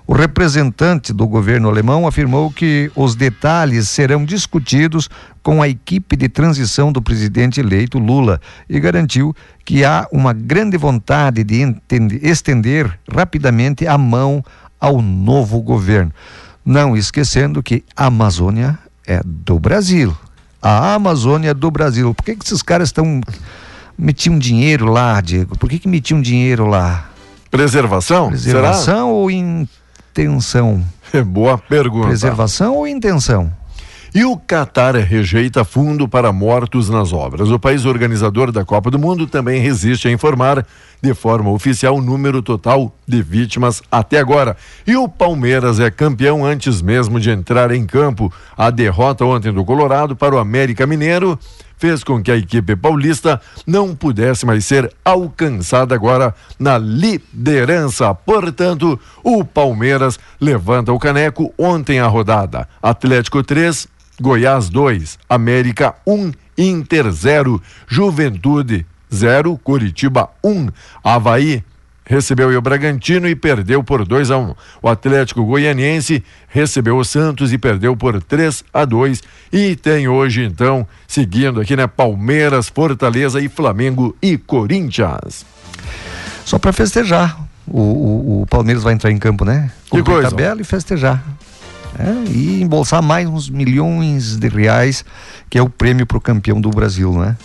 O 0.06 0.14
representante 0.14 1.12
do 1.12 1.26
governo 1.26 1.68
alemão 1.68 2.06
afirmou 2.06 2.50
que 2.50 2.90
os 2.94 3.14
detalhes 3.14 3.90
serão 3.90 4.24
discutidos 4.24 5.10
com 5.42 5.60
a 5.60 5.68
equipe 5.68 6.16
de 6.16 6.28
transição 6.28 6.90
do 6.90 7.02
presidente 7.02 7.60
eleito 7.60 7.98
Lula 7.98 8.40
e 8.66 8.80
garantiu 8.80 9.36
que 9.62 9.84
há 9.84 10.06
uma 10.10 10.32
grande 10.32 10.78
vontade 10.78 11.44
de 11.44 11.78
estender 12.22 12.98
rapidamente 13.10 13.86
a 13.86 13.98
mão 13.98 14.42
ao 14.84 15.00
novo 15.00 15.60
governo. 15.60 16.12
Não 16.64 16.96
esquecendo 16.96 17.62
que 17.62 17.84
a 17.96 18.06
Amazônia 18.06 18.78
é 19.06 19.20
do 19.24 19.58
Brasil. 19.58 20.16
A 20.60 20.94
Amazônia 20.94 21.50
é 21.50 21.54
do 21.54 21.70
Brasil. 21.70 22.14
Por 22.14 22.24
que, 22.24 22.36
que 22.36 22.44
esses 22.44 22.62
caras 22.62 22.88
estão. 22.88 23.20
metiam 23.98 24.38
dinheiro 24.38 24.86
lá, 24.86 25.20
Diego? 25.20 25.56
Por 25.58 25.68
que, 25.68 25.78
que 25.78 25.88
metiam 25.88 26.20
dinheiro 26.20 26.66
lá? 26.66 27.10
Preservação? 27.50 28.28
Preservação 28.28 29.10
ou 29.10 29.30
intenção? 29.30 30.84
Será? 31.10 31.24
Boa 31.24 31.58
pergunta. 31.58 32.08
Preservação 32.08 32.74
ou 32.76 32.86
intenção? 32.86 33.52
E 34.14 34.24
o 34.24 34.36
Catar 34.36 34.94
rejeita 34.94 35.64
fundo 35.64 36.08
para 36.08 36.32
mortos 36.32 36.88
nas 36.88 37.12
obras. 37.12 37.50
O 37.50 37.58
país 37.58 37.84
organizador 37.84 38.52
da 38.52 38.64
Copa 38.64 38.88
do 38.88 38.96
Mundo 38.96 39.26
também 39.26 39.60
resiste 39.60 40.06
a 40.06 40.12
informar 40.12 40.64
de 41.02 41.12
forma 41.12 41.50
oficial 41.50 41.96
o 41.96 42.00
número 42.00 42.40
total 42.40 42.94
de 43.08 43.20
vítimas 43.20 43.82
até 43.90 44.20
agora. 44.20 44.56
E 44.86 44.96
o 44.96 45.08
Palmeiras 45.08 45.80
é 45.80 45.90
campeão 45.90 46.46
antes 46.46 46.80
mesmo 46.80 47.18
de 47.18 47.28
entrar 47.28 47.72
em 47.72 47.84
campo. 47.84 48.32
A 48.56 48.70
derrota 48.70 49.24
ontem 49.24 49.52
do 49.52 49.64
Colorado 49.64 50.14
para 50.14 50.36
o 50.36 50.38
América 50.38 50.86
Mineiro 50.86 51.36
fez 51.76 52.04
com 52.04 52.22
que 52.22 52.30
a 52.30 52.36
equipe 52.36 52.76
paulista 52.76 53.40
não 53.66 53.96
pudesse 53.96 54.46
mais 54.46 54.64
ser 54.64 54.94
alcançada 55.04 55.92
agora 55.92 56.32
na 56.56 56.78
liderança. 56.78 58.14
Portanto, 58.14 58.96
o 59.24 59.44
Palmeiras 59.44 60.20
levanta 60.40 60.92
o 60.92 61.00
caneco 61.00 61.52
ontem 61.58 61.98
a 61.98 62.06
rodada. 62.06 62.68
Atlético 62.80 63.42
3, 63.42 63.88
Goiás 64.20 64.68
2, 64.68 65.18
América 65.28 65.94
1, 66.06 66.32
Inter 66.56 67.10
0, 67.10 67.60
Juventude 67.86 68.86
0, 69.12 69.58
Curitiba 69.62 70.30
1, 70.42 70.68
Havaí 71.02 71.62
recebeu 72.06 72.50
o 72.56 72.60
Bragantino 72.60 73.26
e 73.26 73.34
perdeu 73.34 73.82
por 73.82 74.04
2 74.04 74.30
a 74.30 74.36
1. 74.36 74.54
O 74.82 74.88
Atlético 74.90 75.42
Goianiense 75.44 76.22
recebeu 76.48 76.98
o 76.98 77.04
Santos 77.04 77.50
e 77.52 77.56
perdeu 77.58 77.96
por 77.96 78.22
3 78.22 78.62
a 78.74 78.84
2. 78.84 79.22
E 79.52 79.74
tem 79.74 80.06
hoje 80.06 80.44
então, 80.44 80.86
seguindo 81.08 81.60
aqui 81.60 81.74
né, 81.74 81.86
Palmeiras, 81.86 82.68
Fortaleza 82.68 83.40
e 83.40 83.48
Flamengo 83.48 84.14
e 84.20 84.36
Corinthians. 84.36 85.46
Só 86.44 86.58
para 86.58 86.72
festejar. 86.74 87.40
O, 87.66 87.80
o- 87.80 88.42
o 88.42 88.46
Palmeiras 88.46 88.82
vai 88.82 88.92
entrar 88.92 89.10
em 89.10 89.16
campo, 89.16 89.42
né? 89.46 89.70
Cumprir 89.88 90.12
coisa. 90.12 90.28
tabela 90.28 90.60
e 90.60 90.64
festejar. 90.64 91.24
É, 91.98 92.30
e 92.30 92.62
embolsar 92.62 93.02
mais 93.02 93.28
uns 93.28 93.48
milhões 93.48 94.36
de 94.36 94.48
reais, 94.48 95.04
que 95.48 95.58
é 95.58 95.62
o 95.62 95.68
prêmio 95.68 96.06
para 96.06 96.18
o 96.18 96.20
campeão 96.20 96.60
do 96.60 96.70
Brasil, 96.70 97.12
né? 97.12 97.36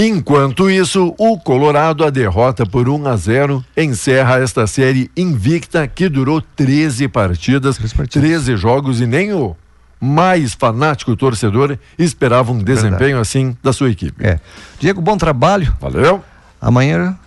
Enquanto 0.00 0.70
isso, 0.70 1.12
o 1.18 1.38
Colorado, 1.38 2.04
a 2.04 2.10
derrota 2.10 2.64
por 2.64 2.88
1 2.88 3.08
a 3.08 3.16
0, 3.16 3.64
encerra 3.76 4.38
esta 4.38 4.66
série 4.66 5.10
invicta 5.16 5.88
que 5.88 6.08
durou 6.08 6.40
13 6.40 7.08
partidas, 7.08 7.76
13 7.76 7.94
partidas. 7.96 8.28
13 8.28 8.56
jogos 8.56 9.00
e 9.00 9.06
nem 9.06 9.32
o 9.32 9.56
mais 10.00 10.54
fanático 10.54 11.16
torcedor 11.16 11.76
esperava 11.98 12.52
um 12.52 12.58
desempenho 12.58 13.18
assim 13.18 13.56
da 13.60 13.72
sua 13.72 13.90
equipe. 13.90 14.24
É. 14.24 14.38
Diego, 14.78 15.00
bom 15.00 15.16
trabalho. 15.16 15.76
Valeu? 15.80 16.22
Amanhã. 16.60 17.18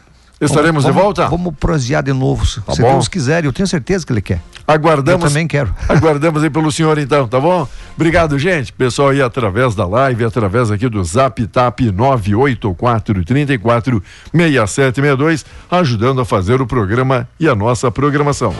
Estaremos 0.42 0.84
vamos, 0.84 0.98
de 0.98 1.02
volta? 1.04 1.28
Vamos 1.28 1.54
prosear 1.56 2.02
de 2.02 2.12
novo, 2.12 2.46
se 2.46 2.60
Tá 2.62 2.74
se. 2.74 2.82
Deus 2.82 3.08
quiser. 3.08 3.46
Eu 3.46 3.54
tenho 3.54 3.68
certeza 3.68 4.06
que 4.06 4.12
ele 4.12 4.22
quer. 4.22 4.42
Aguardamos. 4.68 5.24
Eu 5.24 5.28
também 5.30 5.48
quero. 5.48 5.74
Aguardamos 5.88 6.44
aí 6.44 6.50
pelo 6.50 6.72
senhor 6.72 6.98
então, 6.98 7.28
tá 7.28 7.40
bom? 7.40 7.68
Obrigado, 7.96 8.40
gente. 8.40 8.74
Pessoal 8.74 9.10
aí 9.10 9.22
através 9.22 9.76
da 9.76 9.86
live, 9.86 10.26
através 10.26 10.72
aqui 10.72 10.90
do 10.90 11.04
Zap 11.04 11.46
Tap 11.48 11.80
984 11.80 13.24
34 13.24 14.04
6762, 14.32 15.46
ajudando 15.70 16.22
a 16.22 16.26
fazer 16.26 16.62
o 16.62 16.66
programa 16.66 17.28
e 17.40 17.48
a 17.48 17.56
nossa 17.56 17.92
programação. 17.92 18.54